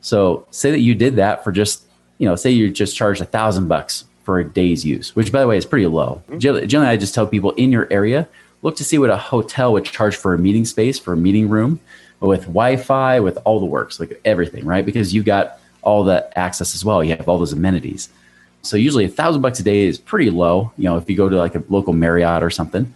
So 0.00 0.46
say 0.50 0.70
that 0.70 0.80
you 0.80 0.94
did 0.94 1.16
that 1.16 1.44
for 1.44 1.52
just, 1.52 1.84
you 2.18 2.28
know, 2.28 2.36
say 2.36 2.50
you 2.50 2.70
just 2.70 2.96
charged 2.96 3.20
a 3.20 3.24
thousand 3.24 3.68
bucks 3.68 4.04
for 4.24 4.38
a 4.40 4.44
day's 4.44 4.84
use, 4.84 5.16
which 5.16 5.32
by 5.32 5.40
the 5.40 5.46
way 5.46 5.56
is 5.56 5.64
pretty 5.64 5.86
low. 5.86 6.22
Mm-hmm. 6.28 6.66
Generally, 6.66 6.92
I 6.92 6.96
just 6.96 7.14
tell 7.14 7.26
people 7.26 7.52
in 7.52 7.72
your 7.72 7.90
area, 7.90 8.28
look 8.62 8.76
to 8.76 8.84
see 8.84 8.98
what 8.98 9.10
a 9.10 9.16
hotel 9.16 9.72
would 9.72 9.84
charge 9.84 10.16
for 10.16 10.34
a 10.34 10.38
meeting 10.38 10.64
space, 10.64 10.98
for 10.98 11.12
a 11.12 11.16
meeting 11.16 11.48
room, 11.48 11.80
with 12.20 12.42
Wi-Fi, 12.42 13.20
with 13.20 13.38
all 13.44 13.60
the 13.60 13.66
works, 13.66 14.00
like 14.00 14.20
everything, 14.24 14.64
right? 14.64 14.84
Because 14.84 15.14
you 15.14 15.22
got 15.22 15.60
all 15.82 16.04
the 16.04 16.36
access 16.38 16.74
as 16.74 16.84
well. 16.84 17.02
You 17.02 17.16
have 17.16 17.28
all 17.28 17.38
those 17.38 17.52
amenities. 17.52 18.08
So 18.62 18.76
usually 18.76 19.04
a 19.04 19.08
thousand 19.08 19.40
bucks 19.40 19.60
a 19.60 19.62
day 19.62 19.86
is 19.86 19.98
pretty 19.98 20.30
low. 20.30 20.72
You 20.76 20.84
know, 20.84 20.96
if 20.96 21.08
you 21.08 21.16
go 21.16 21.28
to 21.28 21.36
like 21.36 21.54
a 21.54 21.62
local 21.68 21.92
Marriott 21.92 22.42
or 22.42 22.50
something. 22.50 22.92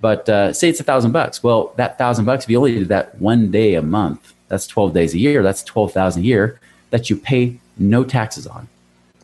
But 0.00 0.28
uh, 0.28 0.52
say 0.52 0.68
it's 0.68 0.80
a 0.80 0.84
thousand 0.84 1.12
bucks. 1.12 1.42
Well, 1.42 1.72
that 1.76 1.96
thousand 1.96 2.24
bucks, 2.24 2.44
if 2.44 2.50
you 2.50 2.58
only 2.58 2.74
did 2.74 2.88
that 2.88 3.18
one 3.18 3.50
day 3.50 3.74
a 3.74 3.82
month, 3.82 4.34
that's 4.48 4.66
twelve 4.66 4.94
days 4.94 5.14
a 5.14 5.18
year. 5.18 5.42
That's 5.42 5.62
twelve 5.62 5.92
thousand 5.92 6.22
a 6.22 6.26
year 6.26 6.60
that 6.90 7.10
you 7.10 7.16
pay 7.16 7.58
no 7.78 8.04
taxes 8.04 8.46
on. 8.46 8.68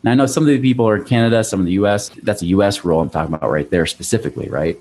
Now 0.02 0.12
I 0.12 0.14
know 0.14 0.26
some 0.26 0.42
of 0.42 0.48
the 0.48 0.60
people 0.60 0.88
are 0.88 0.96
in 0.96 1.04
Canada, 1.04 1.44
some 1.44 1.60
in 1.60 1.66
the 1.66 1.72
U.S. 1.72 2.10
That's 2.22 2.42
a 2.42 2.46
U.S. 2.46 2.84
rule 2.84 3.00
I'm 3.00 3.10
talking 3.10 3.34
about 3.34 3.50
right 3.50 3.68
there 3.70 3.86
specifically, 3.86 4.48
right? 4.48 4.80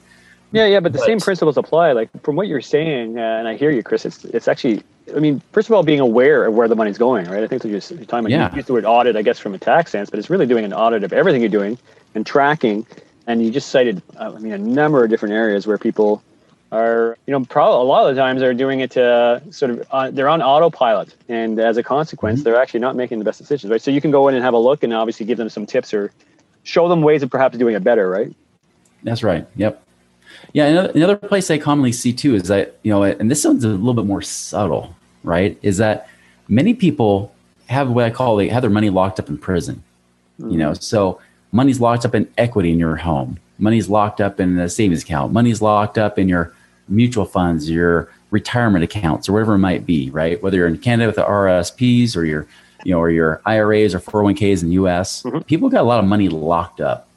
Yeah, 0.52 0.66
yeah, 0.66 0.80
but 0.80 0.94
the 0.94 1.00
but, 1.00 1.06
same 1.06 1.20
principles 1.20 1.58
apply. 1.58 1.92
Like 1.92 2.10
from 2.24 2.36
what 2.36 2.48
you're 2.48 2.62
saying, 2.62 3.20
uh, 3.20 3.22
and 3.22 3.48
I 3.48 3.56
hear 3.56 3.70
you, 3.70 3.84
Chris. 3.84 4.06
It's 4.06 4.26
it's 4.26 4.48
actually, 4.48 4.82
I 5.16 5.20
mean, 5.20 5.42
first 5.52 5.70
of 5.70 5.76
all, 5.76 5.84
being 5.84 6.00
aware 6.00 6.46
of 6.46 6.54
where 6.54 6.68
the 6.68 6.76
money's 6.76 6.98
going, 6.98 7.30
right? 7.30 7.44
I 7.44 7.48
think 7.48 7.62
that 7.62 7.70
you're, 7.70 7.82
you're 7.98 8.06
talking 8.06 8.26
about. 8.26 8.32
Yeah. 8.32 8.50
You 8.52 8.58
use 8.58 8.66
the 8.66 8.74
word 8.74 8.86
audit, 8.86 9.16
I 9.16 9.22
guess, 9.22 9.38
from 9.38 9.54
a 9.54 9.60
tax 9.60 9.92
sense, 9.92 10.10
but 10.10 10.18
it's 10.18 10.30
really 10.30 10.48
doing 10.48 10.66
an 10.66 10.74
audit 10.74 11.04
of 11.04 11.14
everything 11.14 11.42
you're 11.42 11.50
doing 11.50 11.78
and 12.16 12.26
tracking. 12.26 12.88
And 13.28 13.44
you 13.44 13.52
just 13.52 13.70
cited, 13.70 14.02
uh, 14.18 14.34
I 14.36 14.40
mean, 14.40 14.54
a 14.54 14.58
number 14.58 15.04
of 15.04 15.12
different 15.12 15.36
areas 15.36 15.68
where 15.68 15.78
people 15.78 16.24
are 16.72 17.18
you 17.26 17.32
know 17.32 17.44
probably 17.46 17.82
a 17.82 17.84
lot 17.84 18.08
of 18.08 18.16
the 18.16 18.22
times 18.22 18.42
they're 18.42 18.54
doing 18.54 18.80
it 18.80 18.92
to 18.92 19.42
sort 19.50 19.72
of 19.72 19.88
uh, 19.92 20.12
they're 20.12 20.30
on 20.30 20.42
autopilot. 20.42 21.16
And 21.28 21.60
as 21.60 21.78
a 21.78 21.84
consequence 21.84 22.40
mm-hmm. 22.40 22.44
they're 22.46 22.62
actually 22.62 22.82
not 22.82 22.96
making 22.96 23.20
the 23.20 23.26
best 23.26 23.40
decisions 23.40 23.72
right? 23.72 23.82
So 23.82 23.92
you 23.92 24.02
can 24.02 24.12
go 24.12 24.28
in 24.28 24.36
and 24.36 24.44
have 24.44 24.54
a 24.54 24.60
look 24.60 24.84
and 24.84 24.94
obviously 24.94 25.26
give 25.26 25.38
them 25.38 25.50
some 25.50 25.66
tips 25.66 25.94
or 25.94 26.12
show 26.64 26.88
them 26.88 27.02
ways 27.02 27.24
of 27.24 27.30
perhaps 27.30 27.58
doing 27.58 27.76
it 27.76 27.84
better 27.84 28.10
right? 28.10 28.34
That's 29.04 29.24
right. 29.24 29.48
Yep. 29.56 29.84
Yeah. 30.54 30.66
Another, 30.68 30.92
another 30.94 31.16
place 31.16 31.50
i 31.50 31.58
commonly 31.58 31.92
see 31.92 32.14
too 32.14 32.36
is 32.36 32.44
that 32.44 32.78
you 32.84 32.92
know 32.92 33.04
and 33.04 33.32
this 33.32 33.44
one's 33.46 33.64
a 33.64 33.70
little 33.70 33.94
bit 33.94 34.06
more 34.06 34.22
subtle 34.22 34.96
right? 35.24 35.58
Is 35.62 35.78
that 35.78 36.08
many 36.48 36.74
people 36.74 37.34
have 37.68 37.90
what 37.90 38.04
i 38.06 38.10
call 38.10 38.36
they 38.36 38.50
have 38.50 38.64
their 38.64 38.72
money 38.72 38.90
locked 38.90 39.20
up 39.20 39.30
in 39.30 39.38
prison 39.38 39.84
mm-hmm. 40.40 40.52
you 40.52 40.58
know? 40.58 40.74
So 40.74 41.20
money's 41.52 41.80
locked 41.80 42.06
up 42.06 42.16
in 42.16 42.28
equity 42.38 42.72
in 42.72 42.80
your 42.80 42.96
home. 42.96 43.40
Money's 43.58 43.90
locked 43.90 44.22
up 44.22 44.40
in 44.40 44.58
a 44.58 44.70
savings 44.70 45.04
account. 45.04 45.34
Money's 45.34 45.62
locked 45.62 45.98
up 45.98 46.18
in 46.18 46.30
your 46.30 46.54
mutual 46.90 47.26
funds, 47.26 47.70
your 47.70 48.12
retirement 48.32 48.84
accounts, 48.84 49.28
or 49.28 49.34
whatever 49.34 49.56
it 49.56 49.60
might 49.60 49.86
be, 49.86 50.10
right? 50.10 50.42
Whether 50.42 50.58
you're 50.58 50.68
in 50.68 50.78
Canada 50.78 51.08
with 51.08 51.16
the 51.16 51.24
RSPs 51.24 52.16
or 52.16 52.26
your, 52.26 52.48
you 52.84 52.94
know, 52.94 53.00
or 53.00 53.10
your 53.10 53.42
IRAs 53.46 53.96
or 53.96 54.00
401ks 54.00 54.62
in 54.62 54.70
the 54.70 54.76
US, 54.76 55.24
mm-hmm. 55.24 55.40
people 55.40 55.70
got 55.70 55.82
a 55.82 55.88
lot 55.88 56.00
of 56.00 56.06
money 56.06 56.30
locked 56.30 56.82
up. 56.82 57.08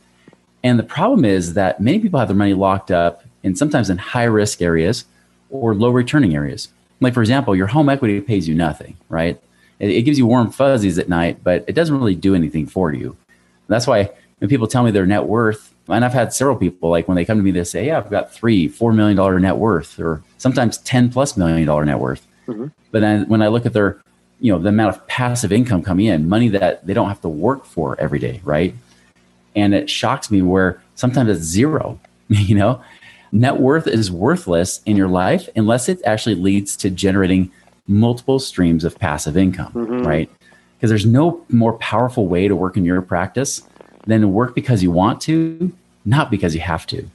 And 0.65 0.79
the 0.79 0.85
problem 0.85 1.25
is 1.25 1.55
that 1.55 1.81
many 1.81 1.99
people 1.99 2.19
have 2.19 2.29
their 2.29 2.37
money 2.37 2.55
locked 2.55 2.91
up 2.91 3.25
and 3.43 3.59
sometimes 3.59 3.91
in 3.91 3.99
high 3.99 4.25
risk 4.25 4.63
areas 4.63 5.05
or 5.51 5.75
low 5.75 5.91
returning 5.91 6.35
areas. 6.35 6.69
Like, 7.01 7.15
for 7.15 7.21
example, 7.21 7.57
your 7.57 7.67
home 7.67 7.89
equity 7.89 8.21
pays 8.21 8.49
you 8.49 8.55
nothing, 8.55 8.97
right? 9.09 9.41
It, 9.81 9.91
it 9.91 10.03
gives 10.03 10.19
you 10.19 10.27
warm 10.27 10.53
fuzzies 10.53 10.99
at 10.99 11.09
night, 11.09 11.43
but 11.43 11.65
it 11.67 11.75
doesn't 11.75 11.97
really 11.97 12.15
do 12.15 12.35
anything 12.35 12.67
for 12.67 12.93
you. 12.93 13.17
That's 13.67 13.87
why 13.87 14.11
when 14.39 14.49
people 14.49 14.69
tell 14.69 14.85
me 14.85 14.91
their 14.91 15.07
net 15.07 15.25
worth 15.25 15.72
and 15.89 16.05
I've 16.05 16.13
had 16.13 16.33
several 16.33 16.57
people 16.57 16.91
like 16.91 17.09
when 17.09 17.17
they 17.17 17.25
come 17.25 17.39
to 17.39 17.43
me, 17.43 17.51
they 17.51 17.65
say, 17.65 17.87
"Yeah, 17.87 17.99
I've 17.99 18.11
got 18.11 18.33
three, 18.33 18.69
four 18.69 18.93
million 18.93 19.17
dollar 19.17 19.39
net 19.41 19.57
worth, 19.57 19.99
or 19.99 20.23
sometimes 20.39 20.79
ten 20.79 21.11
plus 21.11 21.37
million 21.37 21.67
dollar 21.67 21.85
net 21.85 21.99
worth." 21.99 22.27
Mm-hmm. 22.47 22.67
But 22.91 23.01
then 23.01 23.29
when 23.29 23.43
I 23.43 23.49
look 23.49 23.67
at 23.67 23.73
their, 23.73 24.01
you 24.41 24.53
know, 24.53 24.59
the 24.59 24.69
amount 24.69 24.95
of 24.95 25.07
passive 25.07 25.53
income 25.53 25.83
coming 25.83 26.07
in, 26.07 26.29
money 26.29 26.49
that 26.49 26.87
they 26.87 26.95
don't 26.95 27.09
have 27.09 27.21
to 27.23 27.29
work 27.29 27.65
for 27.65 27.99
every 28.01 28.19
day, 28.19 28.41
right? 28.45 28.75
And 29.55 29.75
it 29.75 29.91
shocks 29.91 30.31
me 30.31 30.43
where 30.43 30.81
sometimes 30.95 31.31
it's 31.31 31.45
zero. 31.45 31.99
You 32.29 32.55
know, 32.55 32.83
net 33.31 33.59
worth 33.59 33.87
is 33.87 34.11
worthless 34.11 34.81
in 34.87 34.97
your 34.97 35.09
life 35.09 35.51
unless 35.55 35.91
it 35.91 36.01
actually 36.07 36.35
leads 36.35 36.77
to 36.79 36.89
generating 36.89 37.51
multiple 37.87 38.39
streams 38.39 38.85
of 38.85 38.99
passive 38.99 39.37
income, 39.37 39.73
mm-hmm. 39.75 40.07
right? 40.07 40.31
Because 40.77 40.89
there's 40.89 41.05
no 41.05 41.45
more 41.51 41.75
powerful 41.75 42.27
way 42.27 42.49
to 42.49 42.57
work 42.57 42.79
in 42.79 42.87
your 42.87 43.03
practice 43.03 43.63
than 44.07 44.33
work 44.33 44.55
because 44.55 44.83
you 44.83 44.91
want 44.91 45.21
to, 45.23 45.73
not 46.05 46.31
because 46.31 46.55
you 46.55 46.61
have 46.61 46.87
to. 46.89 47.09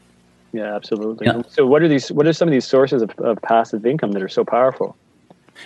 Yeah, 0.53 0.75
absolutely. 0.75 1.27
Yeah. 1.27 1.41
So, 1.49 1.65
what 1.65 1.83
are 1.83 1.87
these? 1.87 2.11
What 2.11 2.25
are 2.25 2.33
some 2.33 2.47
of 2.47 2.51
these 2.51 2.65
sources 2.65 3.01
of, 3.01 3.11
of 3.19 3.41
passive 3.41 3.85
income 3.85 4.13
that 4.13 4.21
are 4.21 4.29
so 4.29 4.45
powerful? 4.45 4.95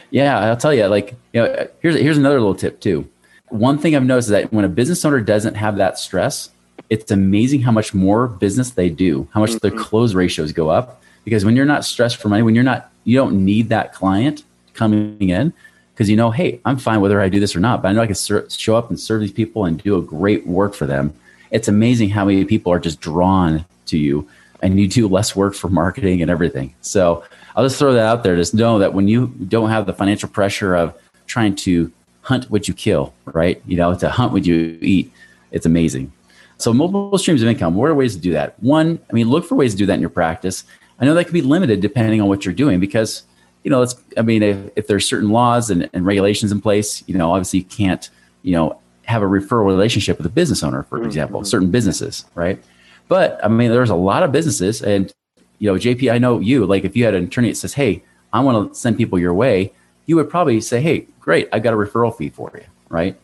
Yeah, 0.10 0.40
I'll 0.40 0.58
tell 0.58 0.74
you. 0.74 0.86
Like, 0.88 1.16
you 1.34 1.42
know, 1.42 1.68
here's 1.82 1.96
here's 1.96 2.18
another 2.18 2.40
little 2.40 2.56
tip 2.56 2.80
too. 2.80 3.08
One 3.50 3.78
thing 3.78 3.96
I've 3.96 4.04
noticed 4.04 4.28
is 4.28 4.32
that 4.32 4.52
when 4.52 4.66
a 4.66 4.70
business 4.70 5.04
owner 5.06 5.20
doesn't 5.20 5.56
have 5.56 5.78
that 5.78 6.00
stress, 6.00 6.50
it's 6.90 7.12
amazing 7.12 7.62
how 7.62 7.72
much 7.72 7.94
more 7.94 8.28
business 8.28 8.72
they 8.72 8.90
do, 8.90 9.28
how 9.34 9.40
much 9.40 9.52
mm-hmm. 9.52 9.68
their 9.68 9.78
close 9.78 10.14
ratios 10.14 10.52
go 10.52 10.70
up. 10.70 11.02
Because 11.26 11.46
when 11.46 11.56
you're 11.56 11.66
not 11.66 11.86
stressed 11.86 12.18
for 12.18 12.30
money, 12.30 12.42
when 12.42 12.56
you're 12.56 12.64
not, 12.64 12.92
you 13.04 13.16
don't 13.16 13.46
need 13.46 13.70
that 13.70 13.94
client 13.94 14.44
coming 14.74 15.30
in 15.30 15.54
because 15.94 16.10
you 16.10 16.16
know, 16.16 16.32
hey, 16.32 16.60
I'm 16.66 16.78
fine 16.78 17.02
whether 17.02 17.22
I 17.22 17.30
do 17.30 17.40
this 17.40 17.56
or 17.56 17.60
not, 17.60 17.82
but 17.82 17.90
I 17.90 17.92
know 17.94 18.02
I 18.02 18.06
can 18.06 18.16
ser- 18.16 18.50
show 18.50 18.76
up 18.76 18.90
and 18.90 19.00
serve 19.00 19.22
these 19.22 19.32
people 19.32 19.66
and 19.66 19.82
do 19.82 19.98
a 19.98 20.02
great 20.02 20.48
work 20.48 20.74
for 20.74 20.86
them. 20.86 21.14
It's 21.52 21.68
amazing 21.68 22.10
how 22.10 22.26
many 22.26 22.46
people 22.46 22.72
are 22.72 22.80
just 22.80 23.02
drawn 23.02 23.66
to 23.88 23.98
you 23.98 24.28
and 24.62 24.80
you 24.80 24.88
do 24.88 25.08
less 25.08 25.36
work 25.36 25.54
for 25.54 25.70
marketing 25.70 26.22
and 26.22 26.32
everything. 26.32 26.74
So 26.82 27.24
I'll 27.56 27.66
just 27.66 27.78
throw 27.78 27.94
that 27.94 28.06
out 28.06 28.24
there. 28.24 28.36
Just 28.36 28.54
know 28.54 28.80
that 28.80 28.94
when 28.94 29.08
you 29.08 29.28
don't 29.28 29.70
have 29.70 29.86
the 29.86 29.94
financial 29.94 30.30
pressure 30.30 30.76
of 30.76 30.98
trying 31.28 31.56
to 31.56 31.92
hunt 32.22 32.50
what 32.50 32.68
you 32.68 32.74
kill, 32.74 33.14
right? 33.26 33.62
You 33.66 33.78
know, 33.78 33.96
to 33.96 34.10
hunt 34.10 34.32
what 34.32 34.46
you 34.46 34.78
eat, 34.82 35.12
it's 35.52 35.66
amazing. 35.66 36.12
So 36.58 36.74
multiple 36.74 37.18
streams 37.18 37.42
of 37.42 37.50
income. 37.50 37.76
What 37.76 37.90
are 37.90 37.96
ways 37.96 38.16
to 38.16 38.22
do 38.22 38.34
that? 38.34 38.62
One, 38.62 39.00
I 39.10 39.14
mean, 39.14 39.30
look 39.30 39.46
for 39.46 39.56
ways 39.56 39.74
to 39.74 39.78
do 39.78 39.88
that 39.88 39.96
in 39.96 40.02
your 40.02 40.12
practice. 40.12 40.64
I 41.00 41.06
know 41.06 41.16
that 41.16 41.26
can 41.26 41.34
be 41.34 41.42
limited 41.42 41.82
depending 41.82 42.22
on 42.22 42.28
what 42.28 42.46
you're 42.46 42.54
doing 42.54 42.80
because, 42.80 43.24
you 43.64 43.72
know, 43.72 43.82
it's, 43.82 43.96
I 44.18 44.22
mean, 44.22 44.44
if, 44.44 44.58
if 44.76 44.88
there's 44.88 45.08
certain 45.08 45.30
laws 45.30 45.70
and, 45.70 45.90
and 45.94 46.06
regulations 46.06 46.52
in 46.52 46.62
place, 46.62 47.04
you 47.08 47.16
know, 47.18 47.32
obviously 47.32 47.60
you 47.60 47.66
can't, 47.66 48.10
you 48.42 48.54
know, 48.54 48.80
have 49.04 49.22
a 49.22 49.26
referral 49.26 49.66
relationship 49.66 50.18
with 50.18 50.26
a 50.26 50.30
business 50.30 50.64
owner, 50.64 50.84
for 50.84 50.98
mm-hmm. 50.98 51.08
example, 51.08 51.44
certain 51.44 51.70
businesses, 51.70 52.26
right? 52.34 52.62
But 53.08 53.44
I 53.44 53.50
mean, 53.50 53.72
there's 53.72 53.90
a 53.90 53.96
lot 53.96 54.24
of 54.24 54.32
businesses, 54.32 54.82
and 54.82 55.14
you 55.60 55.72
know, 55.72 55.78
JP, 55.78 56.12
I 56.12 56.18
know 56.18 56.40
you. 56.40 56.66
Like, 56.66 56.86
if 56.86 56.96
you 56.96 57.04
had 57.04 57.14
an 57.14 57.26
attorney 57.26 57.50
that 57.50 57.56
says, 57.56 57.74
"Hey, 57.74 58.04
I 58.32 58.40
want 58.40 58.72
to 58.72 58.80
send 58.80 58.96
people 58.96 59.20
your 59.20 59.34
way," 59.34 59.74
you 60.06 60.16
would 60.16 60.30
probably 60.30 60.62
say, 60.62 60.80
"Hey, 60.82 61.08
great, 61.20 61.50
I've 61.52 61.62
got 61.62 61.74
a 61.74 61.78
referral 61.78 62.16
fee 62.16 62.30
for 62.30 62.52
you," 62.56 62.64
right? 62.88 63.20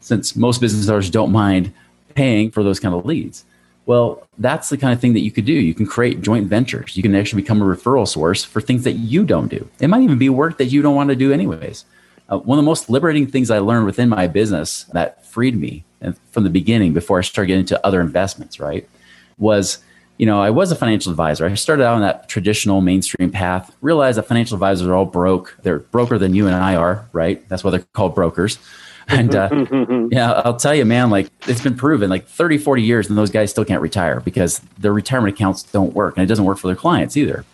Since 0.00 0.36
most 0.36 0.60
business 0.60 0.86
owners 0.88 1.08
don't 1.08 1.32
mind 1.32 1.72
paying 2.14 2.50
for 2.50 2.62
those 2.62 2.78
kind 2.78 2.94
of 2.94 3.06
leads. 3.06 3.46
Well, 3.84 4.28
that's 4.38 4.68
the 4.68 4.78
kind 4.78 4.92
of 4.92 5.00
thing 5.00 5.12
that 5.14 5.20
you 5.20 5.30
could 5.32 5.44
do. 5.44 5.52
You 5.52 5.74
can 5.74 5.86
create 5.86 6.22
joint 6.22 6.46
ventures. 6.46 6.96
You 6.96 7.02
can 7.02 7.14
actually 7.14 7.42
become 7.42 7.60
a 7.60 7.64
referral 7.64 8.06
source 8.06 8.44
for 8.44 8.60
things 8.60 8.84
that 8.84 8.92
you 8.92 9.24
don't 9.24 9.48
do. 9.48 9.68
It 9.80 9.88
might 9.88 10.02
even 10.02 10.18
be 10.18 10.28
work 10.28 10.58
that 10.58 10.66
you 10.66 10.82
don't 10.82 10.94
want 10.94 11.10
to 11.10 11.16
do, 11.16 11.32
anyways. 11.32 11.84
Uh, 12.28 12.38
one 12.38 12.58
of 12.58 12.64
the 12.64 12.68
most 12.68 12.88
liberating 12.88 13.26
things 13.26 13.50
I 13.50 13.58
learned 13.58 13.86
within 13.86 14.08
my 14.08 14.28
business 14.28 14.84
that 14.92 15.26
freed 15.26 15.56
me 15.56 15.84
from 16.30 16.44
the 16.44 16.50
beginning 16.50 16.92
before 16.92 17.18
I 17.18 17.22
started 17.22 17.48
getting 17.48 17.60
into 17.60 17.84
other 17.84 18.00
investments, 18.00 18.60
right? 18.60 18.88
was, 19.38 19.78
you 20.18 20.26
know, 20.26 20.40
I 20.40 20.50
was 20.50 20.72
a 20.72 20.76
financial 20.76 21.10
advisor. 21.10 21.44
I 21.44 21.54
started 21.54 21.84
out 21.84 21.94
on 21.94 22.00
that 22.02 22.28
traditional 22.28 22.80
mainstream 22.80 23.30
path, 23.30 23.74
realized 23.80 24.18
that 24.18 24.28
financial 24.28 24.54
advisors 24.54 24.86
are 24.86 24.94
all 24.94 25.04
broke. 25.04 25.58
They're 25.62 25.80
broker 25.80 26.18
than 26.18 26.34
you 26.34 26.46
and 26.46 26.54
I 26.54 26.76
are, 26.76 27.08
right? 27.12 27.46
That's 27.48 27.64
why 27.64 27.72
they're 27.72 27.86
called 27.92 28.14
brokers. 28.14 28.58
And 29.08 29.34
uh, 29.34 29.48
yeah, 30.10 30.32
I'll 30.32 30.56
tell 30.56 30.74
you, 30.74 30.84
man, 30.84 31.10
like 31.10 31.28
it's 31.46 31.60
been 31.60 31.76
proven 31.76 32.08
like 32.08 32.26
30, 32.26 32.58
40 32.58 32.82
years, 32.82 33.08
and 33.08 33.18
those 33.18 33.30
guys 33.30 33.50
still 33.50 33.64
can't 33.64 33.82
retire 33.82 34.20
because 34.20 34.60
their 34.78 34.92
retirement 34.92 35.34
accounts 35.34 35.64
don't 35.64 35.92
work 35.92 36.16
and 36.16 36.24
it 36.24 36.28
doesn't 36.28 36.44
work 36.44 36.58
for 36.58 36.68
their 36.68 36.76
clients 36.76 37.16
either. 37.16 37.44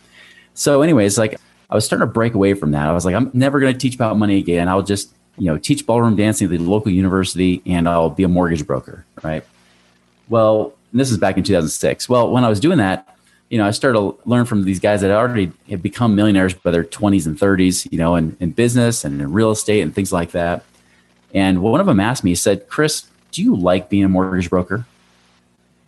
So, 0.55 0.83
anyways, 0.83 1.19
like 1.19 1.41
I 1.71 1.75
was 1.75 1.85
starting 1.85 2.07
to 2.07 2.13
break 2.13 2.35
away 2.35 2.55
from 2.55 2.71
that. 2.73 2.89
I 2.89 2.93
was 2.93 3.05
like, 3.05 3.15
I'm 3.15 3.31
never 3.33 3.61
going 3.61 3.73
to 3.73 3.79
teach 3.79 3.95
about 3.95 4.19
money 4.19 4.39
again. 4.39 4.69
I'll 4.69 4.83
just, 4.83 5.13
you 5.37 5.47
know, 5.47 5.59
teach 5.59 5.87
ballroom 5.87 6.17
dancing 6.17 6.47
at 6.47 6.51
the 6.51 6.59
local 6.59 6.91
university 6.91 7.63
and 7.67 7.89
I'll 7.89 8.11
be 8.11 8.25
a 8.25 8.29
mortgage 8.29 8.67
broker, 8.67 9.05
right? 9.23 9.45
Well, 10.29 10.75
this 10.93 11.11
is 11.11 11.19
back 11.19 11.37
in 11.37 11.45
2006. 11.45 12.09
Well, 12.09 12.31
when 12.31 12.45
I 12.45 12.49
was 12.49 12.61
doing 12.61 12.79
that, 12.79 13.17
you 13.51 13.59
know, 13.59 13.67
I 13.67 13.71
started 13.71 13.99
to 13.99 14.19
learn 14.25 14.45
from 14.45 14.65
these 14.65 14.81
guys 14.81 15.01
that 15.01 15.11
already 15.11 15.53
had 15.69 15.83
become 15.83 16.15
millionaires 16.15 16.55
by 16.55 16.71
their 16.71 16.85
20s 16.85 17.27
and 17.27 17.39
30s, 17.39 17.91
you 17.91 17.99
know, 17.99 18.15
in, 18.15 18.37
in 18.41 18.51
business 18.51 19.05
and 19.05 19.21
in 19.21 19.33
real 19.33 19.51
estate 19.51 19.81
and 19.81 19.95
things 19.95 20.13
like 20.13 20.33
that. 20.33 20.65
And 21.35 21.63
one 21.63 21.81
of 21.81 21.87
them 21.87 22.01
asked 22.01 22.25
me, 22.25 22.31
he 22.31 22.37
said, 22.37 22.69
Chris, 22.69 23.07
do 23.31 23.43
you 23.43 23.55
like 23.55 23.91
being 23.91 24.05
a 24.05 24.09
mortgage 24.09 24.51
broker? 24.51 24.87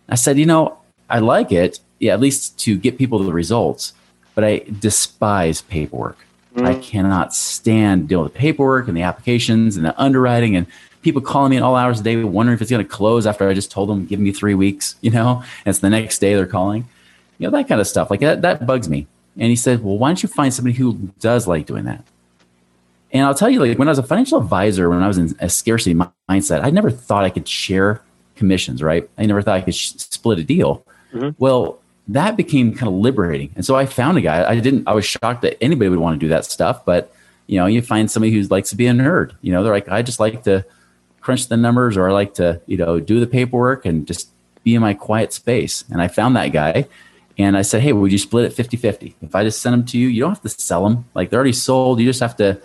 I 0.08 0.14
said, 0.16 0.38
you 0.38 0.46
know, 0.46 0.78
I 1.08 1.20
like 1.20 1.52
it, 1.52 1.80
yeah, 1.98 2.12
at 2.12 2.20
least 2.20 2.58
to 2.60 2.76
get 2.76 2.98
people 2.98 3.18
the 3.18 3.32
results, 3.32 3.92
but 4.34 4.44
I 4.44 4.64
despise 4.78 5.62
paperwork. 5.62 6.18
Mm-hmm. 6.54 6.66
I 6.66 6.74
cannot 6.74 7.34
stand 7.34 8.08
dealing 8.08 8.24
with 8.24 8.32
the 8.32 8.38
paperwork 8.38 8.88
and 8.88 8.96
the 8.96 9.02
applications 9.02 9.76
and 9.76 9.84
the 9.84 9.98
underwriting 10.00 10.56
and 10.56 10.66
people 11.02 11.22
calling 11.22 11.50
me 11.50 11.56
at 11.56 11.62
all 11.62 11.76
hours 11.76 11.98
of 11.98 12.04
the 12.04 12.14
day 12.14 12.24
wondering 12.24 12.54
if 12.54 12.62
it's 12.62 12.70
going 12.70 12.84
to 12.84 12.88
close 12.88 13.26
after 13.26 13.48
I 13.48 13.54
just 13.54 13.70
told 13.70 13.88
them, 13.88 14.04
give 14.04 14.20
me 14.20 14.32
three 14.32 14.54
weeks, 14.54 14.96
you 15.00 15.10
know, 15.10 15.42
and 15.64 15.72
it's 15.72 15.78
the 15.78 15.90
next 15.90 16.18
day 16.18 16.34
they're 16.34 16.46
calling, 16.46 16.88
you 17.38 17.46
know, 17.48 17.56
that 17.56 17.68
kind 17.68 17.80
of 17.80 17.86
stuff. 17.86 18.10
Like 18.10 18.20
that, 18.20 18.42
that 18.42 18.66
bugs 18.66 18.88
me. 18.88 19.06
And 19.36 19.48
he 19.48 19.56
said, 19.56 19.82
well, 19.82 19.96
why 19.96 20.08
don't 20.08 20.22
you 20.22 20.28
find 20.28 20.52
somebody 20.52 20.76
who 20.76 20.94
does 21.20 21.46
like 21.46 21.66
doing 21.66 21.84
that? 21.84 22.04
And 23.12 23.24
I'll 23.24 23.34
tell 23.34 23.50
you, 23.50 23.60
like 23.60 23.78
when 23.78 23.88
I 23.88 23.90
was 23.90 23.98
a 23.98 24.04
financial 24.04 24.38
advisor, 24.38 24.88
when 24.88 25.02
I 25.02 25.08
was 25.08 25.18
in 25.18 25.34
a 25.40 25.48
scarcity 25.48 25.94
mindset, 26.28 26.62
I 26.62 26.70
never 26.70 26.90
thought 26.90 27.24
I 27.24 27.30
could 27.30 27.48
share 27.48 28.02
commissions, 28.36 28.82
right? 28.82 29.08
I 29.18 29.26
never 29.26 29.42
thought 29.42 29.56
I 29.56 29.62
could 29.62 29.74
sh- 29.74 29.92
split 29.96 30.38
a 30.38 30.44
deal. 30.44 30.84
Mm-hmm. 31.12 31.30
Well, 31.38 31.80
that 32.08 32.36
became 32.36 32.74
kind 32.74 32.88
of 32.88 32.94
liberating. 32.94 33.52
And 33.56 33.64
so 33.64 33.76
I 33.76 33.86
found 33.86 34.18
a 34.18 34.20
guy. 34.20 34.48
I 34.48 34.58
didn't, 34.60 34.86
I 34.86 34.92
was 34.92 35.04
shocked 35.04 35.42
that 35.42 35.62
anybody 35.62 35.88
would 35.88 35.98
want 35.98 36.18
to 36.18 36.24
do 36.24 36.28
that 36.28 36.44
stuff, 36.44 36.84
but 36.84 37.12
you 37.46 37.58
know, 37.58 37.66
you 37.66 37.82
find 37.82 38.08
somebody 38.08 38.32
who 38.32 38.42
likes 38.42 38.70
to 38.70 38.76
be 38.76 38.86
a 38.86 38.92
nerd, 38.92 39.32
you 39.42 39.52
know, 39.52 39.64
they're 39.64 39.72
like, 39.72 39.88
I 39.88 40.02
just 40.02 40.20
like 40.20 40.44
to 40.44 40.64
crunch 41.20 41.48
the 41.48 41.56
numbers 41.56 41.96
or 41.96 42.08
I 42.08 42.12
like 42.12 42.34
to, 42.34 42.60
you 42.66 42.76
know, 42.76 43.00
do 43.00 43.18
the 43.18 43.26
paperwork 43.26 43.84
and 43.84 44.06
just 44.06 44.28
be 44.62 44.74
in 44.74 44.80
my 44.80 44.94
quiet 44.94 45.32
space. 45.32 45.84
And 45.90 46.00
I 46.00 46.08
found 46.08 46.36
that 46.36 46.48
guy 46.48 46.86
and 47.38 47.56
I 47.56 47.62
said, 47.62 47.82
Hey, 47.82 47.92
would 47.92 48.12
you 48.12 48.18
split 48.18 48.44
it 48.44 48.52
50 48.52 48.76
50? 48.76 49.16
If 49.22 49.34
I 49.34 49.44
just 49.44 49.60
send 49.60 49.72
them 49.72 49.84
to 49.86 49.98
you, 49.98 50.08
you 50.08 50.20
don't 50.20 50.30
have 50.30 50.42
to 50.42 50.48
sell 50.48 50.88
them. 50.88 51.06
Like 51.14 51.30
they're 51.30 51.38
already 51.38 51.52
sold. 51.52 52.00
You 52.00 52.06
just 52.06 52.20
have 52.20 52.36
to 52.36 52.60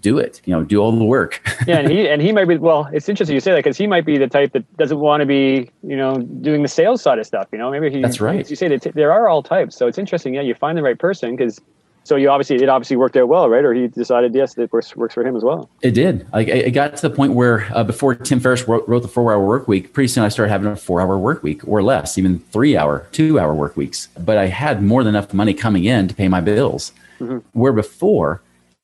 do 0.00 0.18
it, 0.18 0.40
you 0.44 0.54
know, 0.54 0.62
do 0.62 0.78
all 0.78 0.92
the 0.92 1.04
work. 1.04 1.40
yeah. 1.66 1.78
And 1.78 1.90
he, 1.90 2.08
and 2.08 2.20
he 2.22 2.32
might 2.32 2.46
be, 2.46 2.56
well, 2.56 2.88
it's 2.92 3.08
interesting 3.08 3.34
you 3.34 3.40
say 3.40 3.52
that 3.52 3.58
because 3.58 3.76
he 3.76 3.86
might 3.86 4.04
be 4.04 4.18
the 4.18 4.28
type 4.28 4.52
that 4.52 4.76
doesn't 4.76 4.98
want 4.98 5.20
to 5.20 5.26
be, 5.26 5.70
you 5.82 5.96
know, 5.96 6.18
doing 6.18 6.62
the 6.62 6.68
sales 6.68 7.02
side 7.02 7.18
of 7.18 7.26
stuff, 7.26 7.48
you 7.52 7.58
know, 7.58 7.70
maybe 7.70 7.90
he, 7.90 8.02
that's 8.02 8.20
right. 8.20 8.48
You 8.48 8.56
say 8.56 8.68
that 8.68 8.82
there 8.94 9.12
are 9.12 9.28
all 9.28 9.42
types. 9.42 9.76
So 9.76 9.86
it's 9.86 9.98
interesting. 9.98 10.34
Yeah. 10.34 10.42
You 10.42 10.54
find 10.54 10.76
the 10.76 10.82
right 10.82 10.98
person 10.98 11.36
because 11.36 11.60
so 12.04 12.16
you 12.16 12.30
obviously 12.30 12.56
it 12.56 12.68
obviously 12.68 12.96
worked 12.96 13.16
out 13.16 13.28
well, 13.28 13.48
right? 13.48 13.64
Or 13.64 13.74
he 13.74 13.86
decided 13.86 14.34
yes, 14.34 14.56
it 14.56 14.72
works 14.72 14.96
works 14.96 15.14
for 15.14 15.24
him 15.24 15.36
as 15.36 15.44
well. 15.44 15.68
It 15.82 15.92
did. 15.92 16.26
Like 16.32 16.48
it 16.48 16.70
got 16.72 16.96
to 16.96 17.08
the 17.08 17.14
point 17.14 17.34
where 17.34 17.68
uh, 17.74 17.84
before 17.84 18.14
Tim 18.14 18.40
Ferriss 18.40 18.66
wrote, 18.66 18.88
wrote 18.88 19.02
the 19.02 19.08
four 19.08 19.32
hour 19.32 19.44
work 19.44 19.68
week, 19.68 19.92
pretty 19.92 20.08
soon 20.08 20.24
I 20.24 20.28
started 20.28 20.50
having 20.50 20.72
a 20.72 20.76
four 20.76 21.00
hour 21.00 21.18
work 21.18 21.42
week 21.42 21.66
or 21.68 21.82
less, 21.82 22.16
even 22.16 22.38
three 22.38 22.76
hour, 22.76 23.06
two 23.12 23.38
hour 23.38 23.54
work 23.54 23.76
weeks. 23.76 24.08
But 24.18 24.38
I 24.38 24.46
had 24.46 24.82
more 24.82 25.04
than 25.04 25.14
enough 25.14 25.34
money 25.34 25.54
coming 25.54 25.84
in 25.84 26.08
to 26.08 26.14
pay 26.14 26.28
my 26.28 26.40
bills. 26.40 26.92
Mm-hmm. 27.20 27.38
Where 27.52 27.72
before 27.72 28.40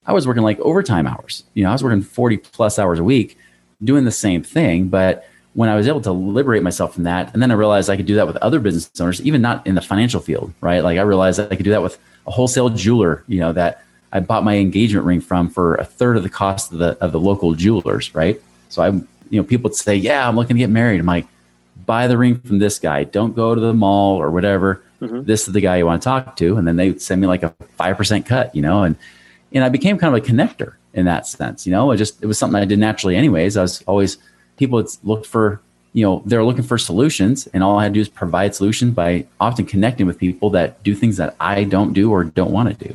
I 0.06 0.12
was 0.12 0.26
working 0.26 0.42
like 0.42 0.58
overtime 0.60 1.06
hours. 1.06 1.44
You 1.54 1.64
know, 1.64 1.70
I 1.70 1.72
was 1.72 1.82
working 1.82 2.02
forty 2.02 2.36
plus 2.36 2.78
hours 2.78 2.98
a 2.98 3.04
week, 3.04 3.38
doing 3.82 4.04
the 4.04 4.12
same 4.12 4.42
thing, 4.42 4.88
but 4.88 5.28
when 5.54 5.70
I 5.70 5.74
was 5.74 5.88
able 5.88 6.02
to 6.02 6.12
liberate 6.12 6.62
myself 6.62 6.94
from 6.94 7.04
that, 7.04 7.32
and 7.32 7.42
then 7.42 7.50
I 7.50 7.54
realized 7.54 7.88
I 7.88 7.96
could 7.96 8.06
do 8.06 8.16
that 8.16 8.26
with 8.26 8.36
other 8.36 8.60
business 8.60 8.90
owners, 9.00 9.22
even 9.22 9.40
not 9.40 9.66
in 9.66 9.74
the 9.74 9.80
financial 9.80 10.20
field, 10.20 10.52
right? 10.60 10.80
Like 10.80 10.98
I 10.98 11.02
realized 11.02 11.40
I 11.40 11.56
could 11.56 11.64
do 11.64 11.70
that 11.70 11.82
with 11.82 11.98
a 12.26 12.30
wholesale 12.30 12.68
jeweler, 12.68 13.24
you 13.26 13.40
know, 13.40 13.54
that 13.54 13.82
I 14.12 14.20
bought 14.20 14.44
my 14.44 14.56
engagement 14.56 15.06
ring 15.06 15.20
from 15.20 15.48
for 15.48 15.76
a 15.76 15.84
third 15.84 16.16
of 16.16 16.22
the 16.22 16.28
cost 16.28 16.72
of 16.72 16.78
the 16.78 16.96
of 17.00 17.12
the 17.12 17.20
local 17.20 17.54
jewelers, 17.54 18.14
right? 18.14 18.40
So 18.68 18.82
I, 18.82 18.88
you 18.88 19.06
know, 19.40 19.44
people 19.44 19.70
would 19.70 19.74
say, 19.74 19.96
"Yeah, 19.96 20.28
I'm 20.28 20.36
looking 20.36 20.56
to 20.56 20.58
get 20.58 20.70
married." 20.70 21.00
I'm 21.00 21.06
like, 21.06 21.26
"Buy 21.86 22.06
the 22.06 22.18
ring 22.18 22.38
from 22.38 22.58
this 22.58 22.78
guy. 22.78 23.04
Don't 23.04 23.34
go 23.34 23.54
to 23.54 23.60
the 23.60 23.74
mall 23.74 24.16
or 24.16 24.30
whatever. 24.30 24.82
Mm-hmm. 25.00 25.24
This 25.24 25.48
is 25.48 25.54
the 25.54 25.60
guy 25.60 25.78
you 25.78 25.86
want 25.86 26.02
to 26.02 26.04
talk 26.04 26.36
to." 26.36 26.56
And 26.56 26.68
then 26.68 26.76
they 26.76 26.88
would 26.88 27.02
send 27.02 27.20
me 27.20 27.26
like 27.26 27.42
a 27.42 27.54
five 27.76 27.96
percent 27.96 28.26
cut, 28.26 28.54
you 28.54 28.62
know, 28.62 28.82
and 28.82 28.96
and 29.52 29.64
I 29.64 29.68
became 29.68 29.98
kind 29.98 30.14
of 30.14 30.22
a 30.22 30.26
connector 30.26 30.74
in 30.94 31.04
that 31.06 31.26
sense. 31.26 31.66
You 31.66 31.72
know, 31.72 31.90
it 31.90 31.96
just 31.96 32.22
it 32.22 32.26
was 32.26 32.38
something 32.38 32.60
I 32.60 32.64
did 32.64 32.78
naturally, 32.78 33.16
anyways. 33.16 33.56
I 33.56 33.62
was 33.62 33.82
always 33.82 34.18
people 34.56 34.76
would 34.76 34.88
look 35.04 35.24
for 35.24 35.60
you 35.92 36.04
know 36.04 36.22
they're 36.26 36.44
looking 36.44 36.62
for 36.62 36.76
solutions 36.76 37.46
and 37.54 37.62
all 37.64 37.78
i 37.78 37.82
had 37.84 37.88
to 37.88 37.94
do 37.94 38.00
is 38.00 38.08
provide 38.08 38.54
solutions 38.54 38.94
by 38.94 39.24
often 39.40 39.64
connecting 39.64 40.06
with 40.06 40.18
people 40.18 40.50
that 40.50 40.82
do 40.82 40.94
things 40.94 41.16
that 41.16 41.34
i 41.40 41.64
don't 41.64 41.94
do 41.94 42.10
or 42.10 42.22
don't 42.22 42.50
want 42.50 42.68
to 42.68 42.88
do 42.88 42.94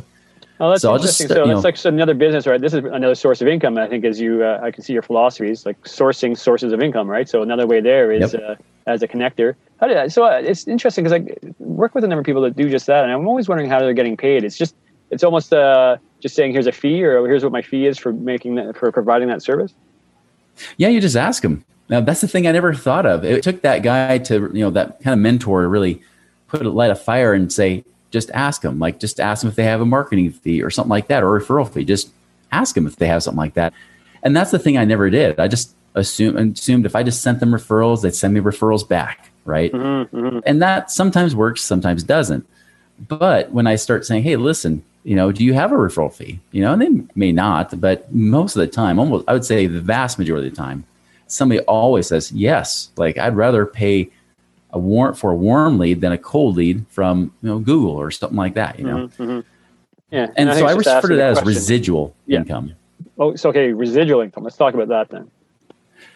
Oh, 0.62 0.70
that's 0.70 0.84
so 0.84 0.93
interesting. 0.93 1.27
Just, 1.27 1.36
so 1.36 1.48
that's 1.48 1.84
know, 1.84 1.89
like 1.89 1.96
another 1.96 2.13
business, 2.13 2.46
right? 2.46 2.62
This 2.62 2.75
is 2.75 2.84
another 2.84 3.15
source 3.15 3.41
of 3.41 3.48
income. 3.48 3.79
I 3.79 3.88
think, 3.88 4.05
as 4.05 4.22
you, 4.22 4.43
uh, 4.43 4.60
I 4.62 4.70
can 4.70 4.84
see 4.84 4.93
your 4.93 5.01
philosophies, 5.01 5.65
like 5.65 5.81
sourcing 5.86 6.38
sources 6.38 6.72
of 6.72 6.81
income, 6.81 7.08
right? 7.10 7.27
So 7.27 7.41
another 7.41 7.65
way 7.65 7.81
there 7.81 8.12
is 8.12 8.34
yep. 8.34 8.43
uh, 8.48 8.55
as 8.86 9.01
a 9.01 9.08
connector. 9.08 9.55
How 9.79 9.88
did, 9.88 10.13
so 10.13 10.25
uh, 10.25 10.39
it's 10.39 10.67
interesting 10.67 11.03
because 11.03 11.20
I 11.20 11.50
work 11.58 11.96
with 11.96 12.03
a 12.03 12.08
number 12.08 12.20
of 12.20 12.27
people 12.27 12.43
that 12.43 12.55
do 12.55 12.70
just 12.70 12.86
that, 12.86 13.03
and 13.03 13.12
I'm 13.12 13.27
always 13.27 13.50
wondering 13.50 13.72
how 13.72 13.79
they're 13.79 13.93
getting 13.93 14.15
paid. 14.15 14.43
It's 14.43 14.55
just, 14.55 14.75
it's 15.12 15.24
almost 15.24 15.53
uh, 15.53 15.98
just 16.20 16.36
saying, 16.36 16.53
here's 16.53 16.68
a 16.68 16.72
fee, 16.72 17.03
or 17.03 17.27
here's 17.27 17.44
what 17.44 17.51
my 17.51 17.62
fee 17.62 17.86
is 17.86 17.98
for 17.98 18.13
making 18.13 18.56
that, 18.56 18.77
for 18.77 18.91
providing 18.91 19.27
that 19.27 19.44
service. 19.44 19.74
Yeah, 20.77 20.88
you 20.88 21.01
just 21.01 21.15
ask 21.15 21.44
them. 21.44 21.63
Now 21.89 22.00
that's 22.00 22.22
the 22.22 22.27
thing 22.27 22.48
I 22.48 22.51
never 22.53 22.74
thought 22.74 23.06
of. 23.06 23.25
It 23.25 23.44
took 23.44 23.62
that 23.62 23.84
guy 23.84 24.18
to 24.20 24.50
you 24.53 24.62
know 24.62 24.70
that 24.72 25.01
kind 25.01 25.13
of 25.13 25.20
mentor 25.20 25.63
to 25.63 25.68
really 25.68 26.01
put 26.48 26.65
a 26.65 26.70
light 26.70 26.89
a 26.89 26.96
fire 26.96 27.34
and 27.34 27.51
say, 27.51 27.84
just 28.12 28.32
ask 28.32 28.62
them, 28.62 28.80
like 28.80 29.00
just 29.00 29.20
ask 29.20 29.41
them 29.41 29.50
if 29.50 29.56
they 29.56 29.63
have 29.63 29.82
a 29.82 29.86
marketing 29.86 30.32
fee 30.32 30.62
or 30.62 30.70
something 30.70 30.89
like 30.89 31.08
that 31.10 31.24
or 31.24 31.36
a 31.36 31.41
referral 31.41 31.70
fee. 31.70 31.84
Just 31.84 32.12
ask 32.51 32.75
them 32.75 32.88
if 32.88 32.96
they 32.96 33.08
have 33.08 33.24
something 33.24 33.38
like 33.38 33.56
that. 33.56 33.74
And 34.24 34.36
that's 34.36 34.51
the 34.51 34.60
thing 34.60 34.77
I 34.77 34.86
never 34.86 35.10
did. 35.10 35.39
I 35.39 35.48
just 35.48 35.75
assumed 35.96 36.58
assumed 36.58 36.86
if 36.86 36.96
I 36.96 37.03
just 37.03 37.22
sent 37.22 37.41
them 37.41 37.51
referrals, 37.51 38.01
they'd 38.01 38.15
send 38.15 38.34
me 38.34 38.39
referrals 38.39 38.88
back, 38.88 39.30
right? 39.44 39.72
Mm-hmm, 39.72 40.15
mm-hmm. 40.15 40.39
And 40.46 40.62
that 40.62 40.91
sometimes 40.91 41.36
works, 41.36 41.62
sometimes 41.62 42.03
doesn't. 42.03 42.48
But 43.08 43.51
when 43.51 43.68
I 43.68 43.75
start 43.75 44.06
saying, 44.06 44.24
"Hey, 44.24 44.38
listen, 44.38 44.84
you 45.03 45.15
know, 45.15 45.31
do 45.31 45.43
you 45.43 45.53
have 45.53 45.72
a 45.72 45.75
referral 45.75 46.13
fee?" 46.13 46.39
You 46.51 46.62
know, 46.62 46.74
and 46.74 46.81
they 46.81 47.03
may 47.15 47.31
not, 47.31 47.79
but 47.79 48.13
most 48.13 48.55
of 48.55 48.60
the 48.60 48.67
time, 48.67 49.00
almost 49.00 49.25
I 49.27 49.34
would 49.34 49.46
say 49.46 49.67
the 49.67 49.81
vast 49.81 50.20
majority 50.20 50.48
of 50.48 50.53
the 50.53 50.62
time, 50.62 50.84
somebody 51.27 51.62
always 51.62 52.08
says 52.08 52.31
yes. 52.31 52.91
Like 52.98 53.17
I'd 53.17 53.36
rather 53.36 53.65
pay 53.65 54.10
a 54.72 54.79
warrant 54.79 55.17
for 55.17 55.31
a 55.31 55.36
warm 55.36 55.77
lead 55.77 56.01
than 56.01 56.12
a 56.12 56.17
cold 56.17 56.55
lead 56.55 56.86
from 56.89 57.34
you 57.41 57.50
know 57.50 57.60
Google 57.60 57.91
or 57.91 58.12
something 58.12 58.38
like 58.38 58.55
that. 58.55 58.79
You 58.79 58.86
know. 58.86 58.96
Mm-hmm, 59.08 59.24
mm-hmm. 59.24 59.48
Yeah, 60.12 60.27
and, 60.36 60.50
and 60.50 60.60
so 60.60 60.65
I 60.65 60.74
refer 60.74 61.01
to 61.08 61.15
that 61.15 61.38
as 61.38 61.43
residual 61.46 62.13
yeah. 62.25 62.39
income. 62.39 62.74
Oh, 63.17 63.36
so 63.36 63.50
okay, 63.50 63.72
residual 63.72 64.22
income. 64.22 64.43
Let's 64.43 64.58
talk 64.58 64.74
about 64.74 64.89
that 64.89 65.10
then. 65.10 65.31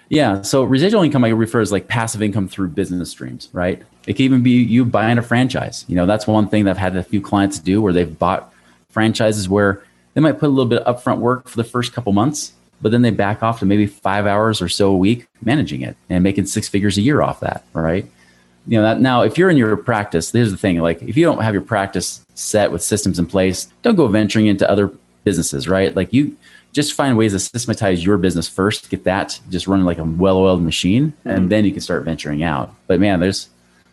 Yeah, 0.10 0.42
so 0.44 0.64
residual 0.64 1.02
income 1.02 1.24
I 1.24 1.30
refer 1.30 1.62
as 1.62 1.72
like 1.72 1.88
passive 1.88 2.22
income 2.22 2.48
through 2.48 2.70
business 2.70 3.10
streams, 3.10 3.50
right? 3.54 3.82
It 4.06 4.16
can 4.16 4.26
even 4.26 4.44
be 4.44 4.52
you 4.52 4.86
buying 4.86 5.18
a 5.18 5.22
franchise. 5.22 5.86
You 5.88 5.96
know, 5.96 6.06
that's 6.06 6.28
one 6.28 6.48
thing 6.48 6.66
that 6.66 6.72
I've 6.72 6.78
had 6.78 6.96
a 6.96 7.04
few 7.04 7.22
clients 7.22 7.58
do 7.58 7.82
where 7.82 7.94
they've 7.94 8.20
bought 8.20 8.54
franchises 8.96 9.50
where 9.50 9.84
they 10.14 10.22
might 10.22 10.40
put 10.40 10.48
a 10.48 10.56
little 10.56 10.70
bit 10.70 10.82
of 10.82 10.96
upfront 10.96 11.20
work 11.20 11.50
for 11.50 11.58
the 11.58 11.66
first 11.66 11.92
couple 11.92 12.14
months, 12.14 12.54
but 12.82 12.94
then 12.94 13.02
they 13.02 13.12
back 13.12 13.44
off 13.44 13.60
to 13.60 13.66
maybe 13.66 13.86
five 13.86 14.26
hours 14.26 14.62
or 14.62 14.70
so 14.70 14.90
a 14.90 14.98
week 14.98 15.28
managing 15.42 15.82
it 15.82 15.98
and 16.10 16.24
making 16.24 16.46
six 16.46 16.70
figures 16.70 16.98
a 16.98 17.02
year 17.02 17.22
off 17.22 17.42
that. 17.42 17.66
Right. 17.74 18.06
You 18.66 18.78
know, 18.78 18.84
that 18.84 19.02
now 19.02 19.24
if 19.24 19.38
you're 19.38 19.50
in 19.50 19.58
your 19.58 19.76
practice, 19.76 20.32
here's 20.32 20.50
the 20.50 20.58
thing 20.58 20.80
like 20.80 21.04
if 21.04 21.18
you 21.18 21.26
don't 21.26 21.42
have 21.42 21.54
your 21.54 21.62
practice 21.62 22.26
set 22.36 22.72
with 22.72 22.82
systems 22.82 23.20
in 23.20 23.26
place, 23.26 23.68
don't 23.84 23.96
go 23.96 24.08
venturing 24.08 24.48
into 24.48 24.70
other 24.70 24.92
businesses, 25.26 25.68
right? 25.68 25.94
Like 25.94 26.14
you 26.14 26.38
just 26.72 26.94
find 26.94 27.18
ways 27.18 27.34
to 27.34 27.40
systematize 27.40 28.06
your 28.06 28.18
business 28.18 28.48
first, 28.48 28.90
get 28.90 29.04
that 29.04 29.40
just 29.50 29.68
running 29.68 29.86
like 29.86 29.98
a 29.98 30.06
well 30.06 30.38
oiled 30.38 30.64
machine, 30.64 31.12
mm-hmm. 31.12 31.30
and 31.30 31.52
then 31.52 31.66
you 31.66 31.72
can 31.72 31.82
start 31.82 32.06
venturing 32.06 32.44
out. 32.44 32.74
But 32.88 33.02
man, 33.02 33.20
there's 33.20 33.50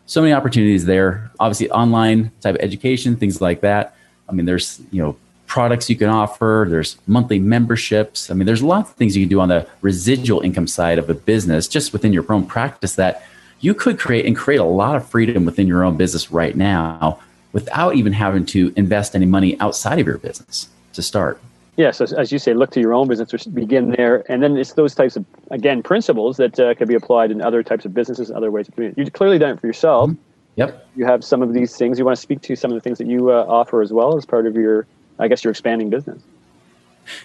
so 0.07 0.21
many 0.21 0.33
opportunities 0.33 0.85
there. 0.85 1.31
Obviously, 1.41 1.71
online 1.71 2.31
type 2.41 2.55
of 2.55 2.61
education, 2.61 3.17
things 3.17 3.41
like 3.41 3.63
that. 3.63 3.97
I 4.29 4.33
mean, 4.33 4.47
there's, 4.47 4.81
you 4.91 5.03
know, 5.03 5.17
products 5.47 5.91
you 5.91 5.97
can 5.97 6.09
offer, 6.09 6.67
there's 6.69 6.97
monthly 7.07 7.39
memberships. 7.39 8.31
I 8.31 8.35
mean, 8.35 8.47
there's 8.47 8.63
lots 8.63 8.91
of 8.91 8.97
things 8.97 9.17
you 9.17 9.23
can 9.25 9.29
do 9.29 9.41
on 9.41 9.49
the 9.49 9.67
residual 9.83 10.41
income 10.41 10.67
side 10.67 10.99
of 10.99 11.11
a 11.11 11.15
business 11.15 11.69
just 11.69 11.93
within 11.93 12.13
your 12.13 12.25
own 12.33 12.47
practice 12.47 12.95
that 12.95 13.23
you 13.61 13.75
could 13.75 13.99
create 13.99 14.25
and 14.25 14.35
create 14.35 14.61
a 14.61 14.65
lot 14.65 14.97
of 14.97 15.07
freedom 15.07 15.45
within 15.45 15.67
your 15.67 15.85
own 15.85 15.97
business 15.97 16.31
right 16.33 16.57
now 16.57 17.21
without 17.53 17.97
even 17.97 18.13
having 18.13 18.47
to 18.47 18.73
invest 18.77 19.15
any 19.15 19.27
money 19.27 19.59
outside 19.61 19.99
of 19.99 20.07
your 20.07 20.19
business 20.19 20.69
to 20.95 21.03
start. 21.03 21.41
Yes, 21.77 22.01
yeah, 22.01 22.07
so 22.07 22.17
as 22.17 22.31
you 22.31 22.39
say, 22.39 22.53
look 22.53 22.71
to 22.73 22.81
your 22.81 22.93
own 22.93 23.09
business, 23.09 23.47
begin 23.47 23.91
there, 23.91 24.31
and 24.31 24.43
then 24.43 24.57
it's 24.59 24.75
those 24.75 24.95
types 24.95 25.17
of 25.17 25.25
again 25.51 25.83
principles 25.83 26.37
that 26.37 26.61
uh, 26.61 26.75
can 26.75 26.87
be 26.87 26.95
applied 26.95 27.31
in 27.31 27.41
other 27.41 27.63
types 27.63 27.87
of 27.87 27.95
businesses, 27.95 28.31
other 28.31 28.51
ways 28.51 28.69
of 28.69 28.77
doing 28.77 28.91
it. 28.91 28.99
You've 28.99 29.13
clearly 29.15 29.39
done 29.39 29.51
it 29.53 29.61
for 29.61 29.67
yourself. 29.67 30.11
Mm-hmm. 30.11 30.23
Yep. 30.57 30.89
You 30.97 31.07
have 31.07 31.25
some 31.25 31.43
of 31.43 31.55
these 31.55 31.77
things. 31.77 31.99
You 31.99 32.05
want 32.05 32.17
to 32.17 32.21
speak 32.21 32.43
to 32.43 32.57
some 32.57 32.71
of 32.71 32.75
the 32.75 32.81
things 32.81 32.99
that 32.99 33.07
you 33.07 33.31
uh, 33.31 33.45
offer 33.49 33.81
as 33.83 33.93
well 33.93 34.17
as 34.17 34.27
part 34.27 34.47
of 34.47 34.55
your, 34.55 34.87
I 35.19 35.29
guess, 35.29 35.43
your 35.45 35.51
expanding 35.51 35.89
business. 35.91 36.23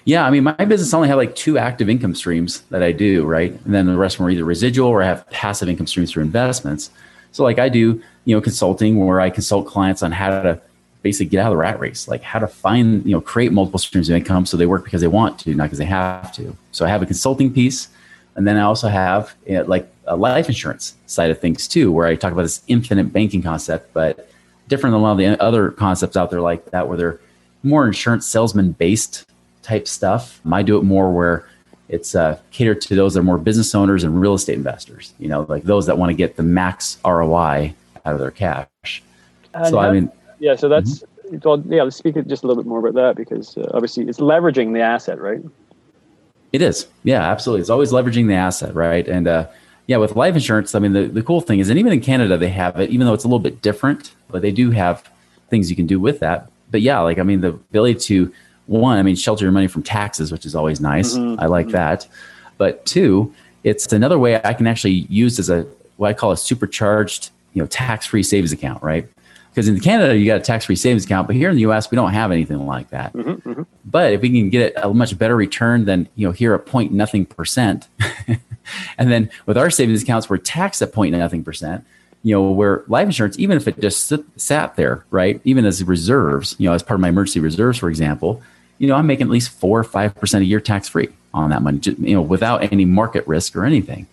Yeah, 0.05 0.25
I 0.25 0.31
mean, 0.31 0.43
my 0.43 0.53
business 0.53 0.93
only 0.93 1.07
have 1.07 1.17
like 1.17 1.35
two 1.35 1.57
active 1.57 1.89
income 1.89 2.15
streams 2.15 2.61
that 2.69 2.81
I 2.81 2.91
do, 2.91 3.25
right? 3.25 3.51
And 3.65 3.73
then 3.73 3.85
the 3.85 3.97
rest 3.97 4.15
of 4.15 4.19
them 4.19 4.27
are 4.27 4.29
either 4.31 4.45
residual 4.45 4.87
or 4.89 5.03
I 5.03 5.05
have 5.05 5.29
passive 5.29 5.69
income 5.69 5.87
streams 5.87 6.11
through 6.11 6.23
investments. 6.23 6.89
So, 7.31 7.43
like, 7.43 7.59
I 7.59 7.69
do, 7.69 8.01
you 8.25 8.35
know, 8.35 8.41
consulting 8.41 9.05
where 9.05 9.21
I 9.21 9.29
consult 9.29 9.67
clients 9.67 10.01
on 10.01 10.11
how 10.11 10.41
to 10.41 10.59
basically 11.03 11.27
get 11.27 11.41
out 11.41 11.47
of 11.47 11.51
the 11.51 11.57
rat 11.57 11.79
race, 11.79 12.07
like 12.07 12.23
how 12.23 12.39
to 12.39 12.47
find, 12.47 13.05
you 13.05 13.11
know, 13.11 13.21
create 13.21 13.51
multiple 13.51 13.79
streams 13.79 14.09
of 14.09 14.15
income 14.15 14.45
so 14.45 14.57
they 14.57 14.65
work 14.65 14.83
because 14.83 15.01
they 15.01 15.07
want 15.07 15.39
to, 15.39 15.53
not 15.53 15.65
because 15.65 15.77
they 15.77 15.85
have 15.85 16.31
to. 16.33 16.55
So 16.71 16.85
I 16.85 16.89
have 16.89 17.01
a 17.01 17.05
consulting 17.05 17.53
piece, 17.53 17.89
and 18.37 18.47
then 18.47 18.55
I 18.55 18.61
also 18.61 18.87
have 18.87 19.35
you 19.45 19.55
know, 19.55 19.63
like 19.63 19.91
a 20.05 20.15
life 20.15 20.47
insurance 20.47 20.95
side 21.07 21.31
of 21.31 21.39
things 21.39 21.67
too, 21.67 21.91
where 21.91 22.07
I 22.07 22.15
talk 22.15 22.31
about 22.31 22.43
this 22.43 22.61
infinite 22.67 23.11
banking 23.11 23.41
concept, 23.41 23.91
but 23.93 24.29
different 24.67 24.93
than 24.93 25.01
a 25.01 25.03
lot 25.03 25.13
of 25.13 25.17
the 25.17 25.41
other 25.43 25.71
concepts 25.71 26.15
out 26.15 26.29
there 26.29 26.39
like 26.39 26.69
that, 26.71 26.87
where 26.87 26.97
they're 26.97 27.19
more 27.63 27.85
insurance 27.85 28.27
salesman 28.27 28.71
based 28.73 29.25
type 29.63 29.87
stuff. 29.87 30.39
I 30.51 30.61
do 30.61 30.77
it 30.77 30.83
more 30.83 31.11
where 31.11 31.49
it's 31.89 32.13
uh, 32.13 32.39
catered 32.51 32.79
to 32.81 32.95
those 32.95 33.15
that 33.15 33.21
are 33.21 33.23
more 33.23 33.39
business 33.39 33.73
owners 33.73 34.03
and 34.03 34.21
real 34.21 34.35
estate 34.35 34.55
investors. 34.55 35.13
You 35.17 35.29
know, 35.29 35.47
like 35.49 35.63
those 35.63 35.87
that 35.87 35.97
want 35.97 36.11
to 36.11 36.15
get 36.15 36.35
the 36.35 36.43
max 36.43 36.99
ROI 37.03 37.73
out 38.05 38.13
of 38.13 38.19
their 38.19 38.31
cash. 38.31 38.67
And 39.55 39.67
so 39.67 39.79
I 39.79 39.91
mean, 39.91 40.11
yeah, 40.39 40.55
so 40.55 40.69
that's 40.69 40.99
mm-hmm. 40.99 41.37
well, 41.43 41.63
yeah. 41.65 41.81
Let's 41.81 41.95
speak 41.95 42.15
just 42.27 42.43
a 42.43 42.47
little 42.47 42.61
bit 42.61 42.69
more 42.69 42.79
about 42.79 42.93
that 42.93 43.15
because 43.15 43.57
uh, 43.57 43.71
obviously 43.73 44.07
it's 44.07 44.19
leveraging 44.19 44.73
the 44.73 44.81
asset, 44.81 45.19
right? 45.19 45.41
It 46.53 46.61
is, 46.61 46.87
yeah, 47.03 47.21
absolutely. 47.21 47.61
It's 47.61 47.69
always 47.69 47.91
leveraging 47.91 48.27
the 48.27 48.35
asset, 48.35 48.73
right? 48.73 49.07
And 49.07 49.27
uh, 49.27 49.47
yeah, 49.87 49.97
with 49.97 50.15
life 50.15 50.33
insurance, 50.33 50.75
I 50.75 50.79
mean, 50.79 50.93
the, 50.93 51.07
the 51.07 51.23
cool 51.23 51.41
thing 51.41 51.59
is, 51.59 51.69
and 51.69 51.77
even 51.77 51.93
in 51.93 52.01
Canada, 52.01 52.37
they 52.37 52.49
have 52.49 52.79
it, 52.79 52.89
even 52.89 53.05
though 53.05 53.13
it's 53.13 53.23
a 53.23 53.27
little 53.27 53.39
bit 53.39 53.61
different, 53.61 54.13
but 54.29 54.41
they 54.41 54.51
do 54.51 54.71
have 54.71 55.09
things 55.49 55.69
you 55.69 55.75
can 55.75 55.87
do 55.87 55.99
with 55.99 56.19
that. 56.19 56.49
But 56.71 56.81
yeah, 56.81 56.99
like 56.99 57.19
I 57.19 57.23
mean, 57.23 57.41
the 57.41 57.49
ability 57.49 57.99
to 57.99 58.33
one, 58.67 58.97
I 58.97 59.03
mean, 59.03 59.15
shelter 59.15 59.45
your 59.45 59.51
money 59.51 59.67
from 59.67 59.83
taxes, 59.83 60.31
which 60.31 60.45
is 60.45 60.55
always 60.55 60.81
nice. 60.81 61.15
Mm-hmm. 61.15 61.39
I 61.39 61.45
like 61.47 61.67
mm-hmm. 61.67 61.73
that. 61.73 62.07
But 62.57 62.85
two, 62.85 63.33
it's 63.63 63.91
another 63.93 64.19
way 64.19 64.41
I 64.43 64.53
can 64.53 64.67
actually 64.67 65.05
use 65.09 65.39
as 65.39 65.49
a 65.49 65.65
what 65.97 66.09
I 66.09 66.13
call 66.13 66.31
a 66.31 66.37
supercharged, 66.37 67.31
you 67.53 67.61
know, 67.61 67.67
tax-free 67.67 68.23
savings 68.23 68.51
account, 68.51 68.83
right? 68.83 69.07
Because 69.57 69.67
in 69.67 69.79
Canada 69.79 70.15
you 70.15 70.27
got 70.27 70.37
a 70.37 70.43
tax-free 70.43 70.75
savings 70.75 71.05
account, 71.05 71.25
but 71.25 71.35
here 71.35 71.49
in 71.49 71.55
the 71.55 71.61
U.S. 71.61 71.89
we 71.89 71.95
don't 71.95 72.13
have 72.13 72.31
anything 72.31 72.63
like 72.67 72.91
that. 72.91 73.11
Mm-hmm, 73.13 73.49
mm-hmm. 73.49 73.63
But 73.85 74.13
if 74.13 74.21
we 74.21 74.29
can 74.29 74.51
get 74.51 74.73
a 74.75 74.93
much 74.93 75.17
better 75.17 75.35
return 75.35 75.85
than 75.85 76.07
you 76.13 76.27
know 76.27 76.31
here 76.31 76.53
at 76.53 76.67
point 76.67 76.91
nothing 76.91 77.25
percent, 77.25 77.87
and 78.99 79.11
then 79.11 79.31
with 79.47 79.57
our 79.57 79.71
savings 79.71 80.03
accounts 80.03 80.29
we're 80.29 80.37
taxed 80.37 80.83
at 80.83 80.93
point 80.93 81.11
nothing 81.11 81.43
percent. 81.43 81.83
You 82.21 82.35
know, 82.35 82.51
where 82.51 82.83
life 82.87 83.05
insurance, 83.07 83.39
even 83.39 83.57
if 83.57 83.67
it 83.67 83.79
just 83.79 84.05
sit, 84.05 84.23
sat 84.35 84.75
there, 84.75 85.05
right, 85.09 85.41
even 85.43 85.65
as 85.65 85.83
reserves, 85.83 86.55
you 86.59 86.69
know, 86.69 86.75
as 86.75 86.83
part 86.83 86.97
of 86.97 87.01
my 87.01 87.09
emergency 87.09 87.39
reserves, 87.39 87.79
for 87.79 87.89
example, 87.89 88.43
you 88.77 88.87
know, 88.87 88.93
I'm 88.93 89.07
making 89.07 89.25
at 89.25 89.31
least 89.31 89.49
four 89.49 89.79
or 89.79 89.83
five 89.83 90.13
percent 90.13 90.43
a 90.43 90.45
year 90.45 90.59
tax 90.59 90.87
free 90.87 91.09
on 91.33 91.49
that 91.49 91.63
money, 91.63 91.79
you 91.83 92.13
know, 92.13 92.21
without 92.21 92.61
any 92.71 92.85
market 92.85 93.27
risk 93.27 93.55
or 93.55 93.65
anything. 93.65 94.05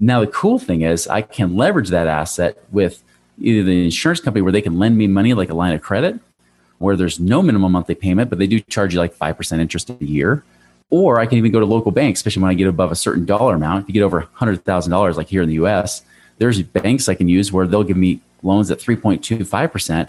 Now 0.00 0.18
the 0.18 0.26
cool 0.26 0.58
thing 0.58 0.80
is 0.82 1.06
I 1.06 1.22
can 1.22 1.54
leverage 1.54 1.90
that 1.90 2.08
asset 2.08 2.58
with 2.72 3.04
either 3.38 3.62
the 3.62 3.84
insurance 3.84 4.20
company 4.20 4.42
where 4.42 4.52
they 4.52 4.62
can 4.62 4.78
lend 4.78 4.96
me 4.96 5.06
money 5.06 5.34
like 5.34 5.50
a 5.50 5.54
line 5.54 5.74
of 5.74 5.82
credit, 5.82 6.18
where 6.78 6.96
there's 6.96 7.20
no 7.20 7.42
minimum 7.42 7.72
monthly 7.72 7.94
payment, 7.94 8.28
but 8.28 8.38
they 8.38 8.46
do 8.46 8.60
charge 8.60 8.92
you 8.92 9.00
like 9.00 9.14
5% 9.14 9.60
interest 9.60 9.90
a 9.90 10.04
year. 10.04 10.42
Or 10.90 11.20
I 11.20 11.26
can 11.26 11.38
even 11.38 11.52
go 11.52 11.60
to 11.60 11.66
local 11.66 11.90
banks, 11.90 12.18
especially 12.18 12.42
when 12.42 12.50
I 12.50 12.54
get 12.54 12.66
above 12.66 12.92
a 12.92 12.96
certain 12.96 13.24
dollar 13.24 13.54
amount. 13.54 13.84
If 13.84 13.88
you 13.88 13.94
get 13.94 14.02
over 14.02 14.28
$100,000, 14.36 15.16
like 15.16 15.28
here 15.28 15.42
in 15.42 15.48
the 15.48 15.54
US, 15.54 16.02
there's 16.38 16.60
banks 16.60 17.08
I 17.08 17.14
can 17.14 17.28
use 17.28 17.52
where 17.52 17.66
they'll 17.66 17.84
give 17.84 17.96
me 17.96 18.20
loans 18.42 18.70
at 18.70 18.78
3.25%, 18.78 20.08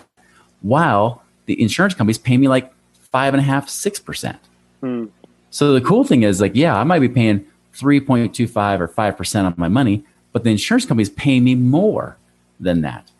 while 0.62 1.23
the 1.45 1.62
insurance 1.62 1.93
companies 1.93 2.17
pay 2.17 2.38
me 2.38 2.47
like 2.47 2.73
five 3.12 3.33
and 3.33 3.41
a 3.41 3.43
half, 3.43 3.69
six 3.69 3.99
percent. 3.99 4.39
Hmm. 4.81 5.05
So 5.51 5.73
the 5.73 5.81
cool 5.81 6.03
thing 6.03 6.23
is, 6.23 6.41
like, 6.41 6.55
yeah, 6.55 6.75
I 6.75 6.83
might 6.83 6.99
be 6.99 7.09
paying 7.09 7.45
3.25 7.75 8.79
or 8.79 8.88
5% 8.88 9.45
on 9.45 9.53
my 9.55 9.67
money, 9.67 10.03
but 10.31 10.43
the 10.43 10.49
insurance 10.49 10.86
companies 10.86 11.12
pay 11.12 11.39
me 11.39 11.53
more 11.53 12.17
than 12.59 12.81
that. 12.81 13.12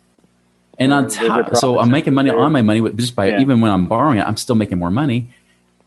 And 0.78 0.92
on 0.92 1.08
top, 1.08 1.56
so 1.56 1.78
I'm 1.78 1.90
making 1.90 2.14
money 2.14 2.30
on 2.30 2.52
my 2.52 2.62
money 2.62 2.80
just 2.92 3.14
by 3.14 3.28
yeah. 3.28 3.40
even 3.40 3.60
when 3.60 3.70
I'm 3.70 3.86
borrowing 3.86 4.18
it, 4.18 4.26
I'm 4.26 4.36
still 4.36 4.56
making 4.56 4.78
more 4.78 4.90
money. 4.90 5.28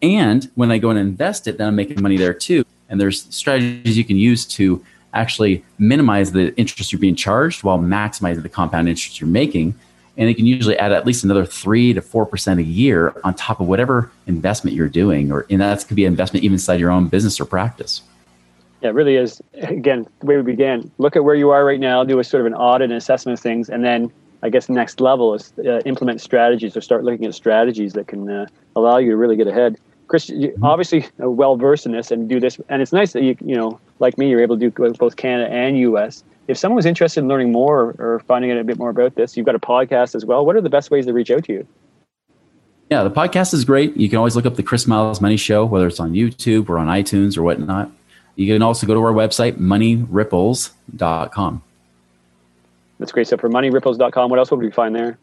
And 0.02 0.50
when 0.56 0.72
I 0.72 0.78
go 0.78 0.90
and 0.90 1.00
invest 1.00 1.48
it, 1.48 1.58
then 1.58 1.68
I'm 1.68 1.76
making 1.76 2.02
money 2.02 2.18
there 2.18 2.34
too. 2.34 2.64
And 2.90 3.02
there's 3.02 3.24
strategies 3.36 3.98
you 3.98 4.06
can 4.06 4.16
use 4.18 4.46
to 4.46 4.84
actually 5.14 5.64
minimize 5.80 6.32
the 6.32 6.56
interest 6.58 6.92
you're 6.92 7.00
being 7.00 7.16
charged 7.16 7.64
while 7.64 7.80
maximizing 7.80 8.44
the 8.44 8.50
compound 8.50 8.88
interest 8.88 9.20
you're 9.20 9.30
making. 9.30 9.76
And 10.16 10.30
it 10.30 10.36
can 10.36 10.46
usually 10.46 10.78
add 10.78 10.92
at 10.92 11.06
least 11.06 11.24
another 11.24 11.46
three 11.46 11.94
to 11.94 12.02
four 12.02 12.26
percent 12.26 12.60
a 12.60 12.64
year 12.64 13.14
on 13.24 13.34
top 13.36 13.60
of 13.60 13.68
whatever 13.68 14.12
investment 14.26 14.76
you're 14.76 14.90
doing, 14.90 15.32
or 15.32 15.46
and 15.50 15.62
that 15.62 15.88
could 15.88 15.96
be 15.96 16.06
an 16.06 16.14
investment 16.14 16.44
even 16.44 16.56
inside 16.56 16.80
your 16.80 16.90
own 16.90 17.08
business 17.08 17.40
or 17.40 17.46
practice. 17.46 18.02
Yeah, 18.82 18.90
it 18.90 18.94
really 18.94 19.16
is. 19.16 19.42
Again, 19.54 20.08
the 20.20 20.26
way 20.26 20.38
we 20.38 20.44
began, 20.44 20.90
look 20.98 21.16
at 21.16 21.24
where 21.24 21.36
you 21.36 21.52
are 21.52 21.64
right 21.64 21.80
now, 21.80 22.04
do 22.04 22.20
a 22.20 22.24
sort 22.24 22.42
of 22.42 22.48
an 22.48 22.56
audit 22.56 22.90
and 22.90 22.98
assessment 22.98 23.38
of 23.38 23.44
things, 23.44 23.70
and 23.70 23.84
then 23.84 24.12
I 24.44 24.50
guess 24.50 24.70
next 24.70 25.02
level 25.02 25.34
is 25.34 25.52
uh, 25.66 25.80
implement 25.80 26.22
strategies 26.22 26.78
or 26.78 26.82
start 26.82 27.04
looking 27.04 27.26
at 27.26 27.34
strategies 27.34 27.94
that 27.94 28.08
can 28.08 28.30
uh, 28.30 28.46
allow 28.76 28.98
you 28.98 29.12
to 29.12 29.18
really 29.18 29.36
get 29.36 29.48
ahead. 29.48 29.78
Chris, 30.08 30.30
you 30.30 30.50
mm-hmm. 30.50 30.64
obviously 30.64 31.06
well 31.18 31.58
versed 31.58 31.86
in 31.86 31.92
this 31.92 32.12
and 32.12 32.30
do 32.30 32.40
this, 32.40 32.60
and 32.70 32.82
it's 32.82 32.94
nice 32.94 33.12
that 33.14 33.24
you, 33.24 33.36
you 33.44 33.56
know, 33.56 33.80
like 34.00 34.18
me, 34.18 34.30
you're 34.30 34.42
able 34.42 34.58
to 34.58 34.70
do 34.70 34.94
both 34.94 35.18
Canada 35.18 35.52
and 35.52 35.78
U.S. 35.80 36.24
If 36.48 36.58
someone 36.58 36.78
was 36.78 36.86
interested 36.86 37.20
in 37.20 37.28
learning 37.28 37.52
more 37.52 37.96
or 38.00 38.22
finding 38.28 38.52
out 38.52 38.58
a 38.58 38.64
bit 38.64 38.78
more 38.78 38.90
about 38.90 39.16
this, 39.16 39.36
you've 39.36 39.46
got 39.46 39.56
a 39.56 39.60
podcast 39.60 40.16
as 40.16 40.24
well. 40.24 40.46
What 40.46 40.56
are 40.56 40.62
the 40.62 40.70
best 40.70 40.92
ways 40.92 41.06
to 41.08 41.14
reach 41.14 41.30
out 41.30 41.44
to 41.46 41.54
you? 41.54 41.68
Yeah, 42.90 43.04
the 43.04 43.12
podcast 43.12 43.54
is 43.54 43.66
great. 43.66 43.98
You 43.98 44.08
can 44.08 44.18
always 44.18 44.38
look 44.38 44.46
up 44.46 44.56
the 44.56 44.64
Chris 44.64 44.88
Miles 44.88 45.20
Money 45.20 45.36
Show, 45.36 45.66
whether 45.66 45.88
it's 45.88 46.00
on 46.00 46.14
YouTube 46.14 46.70
or 46.70 46.80
on 46.80 46.88
iTunes 46.88 47.38
or 47.38 47.44
whatnot. 47.44 47.92
You 48.36 48.54
can 48.54 48.62
also 48.62 48.88
go 48.88 48.94
to 48.94 49.02
our 49.02 49.12
website, 49.12 49.58
moneyripples.com. 49.58 51.64
That's 53.00 53.12
great 53.12 53.28
stuff 53.28 53.42
for 53.42 53.50
moneyripples.com. 53.50 54.30
What 54.30 54.40
else 54.40 54.52
would 54.52 54.60
we 54.60 54.72
find 54.72 54.96
there? 54.96 55.18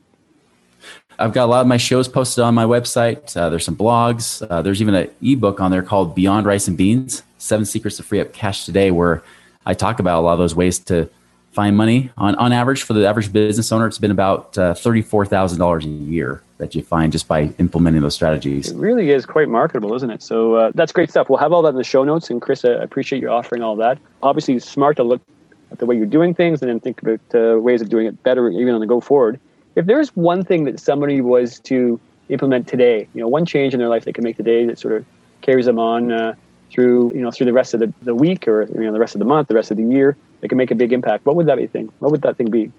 I've 1.19 1.33
got 1.33 1.45
a 1.45 1.47
lot 1.47 1.61
of 1.61 1.67
my 1.67 1.77
shows 1.77 2.09
posted 2.09 2.43
on 2.45 2.55
my 2.55 2.65
website. 2.65 3.37
Uh, 3.37 3.49
there's 3.49 3.65
some 3.65 3.77
blogs. 3.77 4.47
Uh, 4.49 4.63
there's 4.63 4.83
even 4.83 4.95
an 4.95 5.11
ebook 5.23 5.61
on 5.61 5.71
there 5.71 5.83
called 5.83 6.15
Beyond 6.15 6.47
Rice 6.47 6.69
and 6.69 6.77
Beans 6.77 7.23
Seven 7.39 7.65
Secrets 7.65 7.97
to 7.99 8.03
Free 8.03 8.21
Up 8.21 8.33
Cash 8.33 8.65
Today, 8.65 8.91
where 8.91 9.23
I 9.67 9.75
talk 9.75 9.99
about 9.99 10.21
a 10.21 10.23
lot 10.23 10.33
of 10.33 10.39
those 10.39 10.55
ways 10.55 10.79
to 10.81 11.09
find 11.53 11.77
money. 11.77 12.11
On, 12.17 12.35
on 12.35 12.53
average, 12.53 12.83
for 12.83 12.95
the 12.95 13.07
average 13.07 13.33
business 13.33 13.71
owner, 13.71 13.87
it's 13.87 13.99
been 13.99 14.11
about 14.11 14.59
uh, 14.59 14.75
$34,000 14.75 15.85
a 15.85 15.89
year 15.89 16.43
that 16.59 16.75
you 16.75 16.83
find 16.83 17.13
just 17.13 17.29
by 17.29 17.45
implementing 17.59 18.03
those 18.03 18.15
strategies. 18.15 18.71
It 18.71 18.77
really 18.77 19.11
is 19.11 19.25
quite 19.25 19.49
marketable, 19.49 19.95
isn't 19.95 20.11
it? 20.11 20.23
So 20.23 20.55
uh, 20.55 20.73
that's 20.75 20.93
great 20.93 21.11
stuff. 21.11 21.29
We'll 21.29 21.39
have 21.39 21.53
all 21.53 21.63
that 21.63 21.71
in 21.71 21.77
the 21.77 21.85
show 21.85 22.03
notes. 22.03 22.29
And 22.31 22.43
Chris, 22.43 22.65
I 22.65 22.71
appreciate 22.71 23.23
you 23.23 23.29
offering 23.29 23.63
all 23.63 23.77
that. 23.77 23.99
Obviously, 24.23 24.59
smart 24.59 24.97
to 24.97 25.05
look 25.05 25.23
at 25.71 25.79
the 25.79 25.87
way 25.87 25.97
you're 25.97 26.07
doing 26.07 26.35
things 26.35 26.63
and 26.63 26.71
then 26.71 26.81
think 26.81 27.03
about 27.03 27.21
uh, 27.35 27.59
ways 27.61 27.83
of 27.83 27.89
doing 27.89 28.07
it 28.07 28.23
better, 28.23 28.49
even 28.51 28.75
on 28.75 28.81
the 28.81 28.87
go 28.87 29.01
forward. 29.01 29.41
If 29.75 29.87
there's 29.87 30.15
one 30.15 30.45
thing 30.45 30.65
that 30.65 30.79
somebody 30.79 31.21
was 31.21 31.59
to 31.61 32.01
implement 32.29 32.69
today, 32.69 33.09
you 33.15 33.21
know, 33.21 33.29
one 33.29 33.45
change 33.45 33.75
in 33.75 33.81
their 33.81 33.89
life 33.89 34.05
they 34.05 34.13
can 34.13 34.25
make 34.25 34.37
today 34.37 34.65
that 34.67 34.79
sort 34.79 34.95
of 34.95 35.05
carries 35.43 35.67
them 35.67 35.79
on 35.79 36.13
uh, 36.13 36.35
through, 36.71 37.13
you 37.15 37.21
know, 37.21 37.31
through 37.31 37.47
the 37.47 37.53
rest 37.53 37.75
of 37.75 37.81
the, 37.81 37.93
the 38.03 38.15
week 38.15 38.47
or 38.49 38.65
you 38.65 38.85
know 38.85 38.93
the 38.93 39.01
rest 39.01 39.15
of 39.15 39.19
the 39.19 39.25
month, 39.25 39.49
the 39.49 39.55
rest 39.55 39.71
of 39.71 39.77
the 39.77 39.85
year, 39.85 40.17
they 40.41 40.49
can 40.49 40.59
make 40.59 40.71
a 40.71 40.75
big 40.75 40.93
impact. 40.93 41.27
What 41.27 41.37
would 41.37 41.47
that 41.47 41.57
be 41.57 41.67
thing? 41.67 41.93
What 41.99 42.13
would 42.13 42.23
that 42.23 42.37
thing 42.37 42.51
be? 42.51 42.71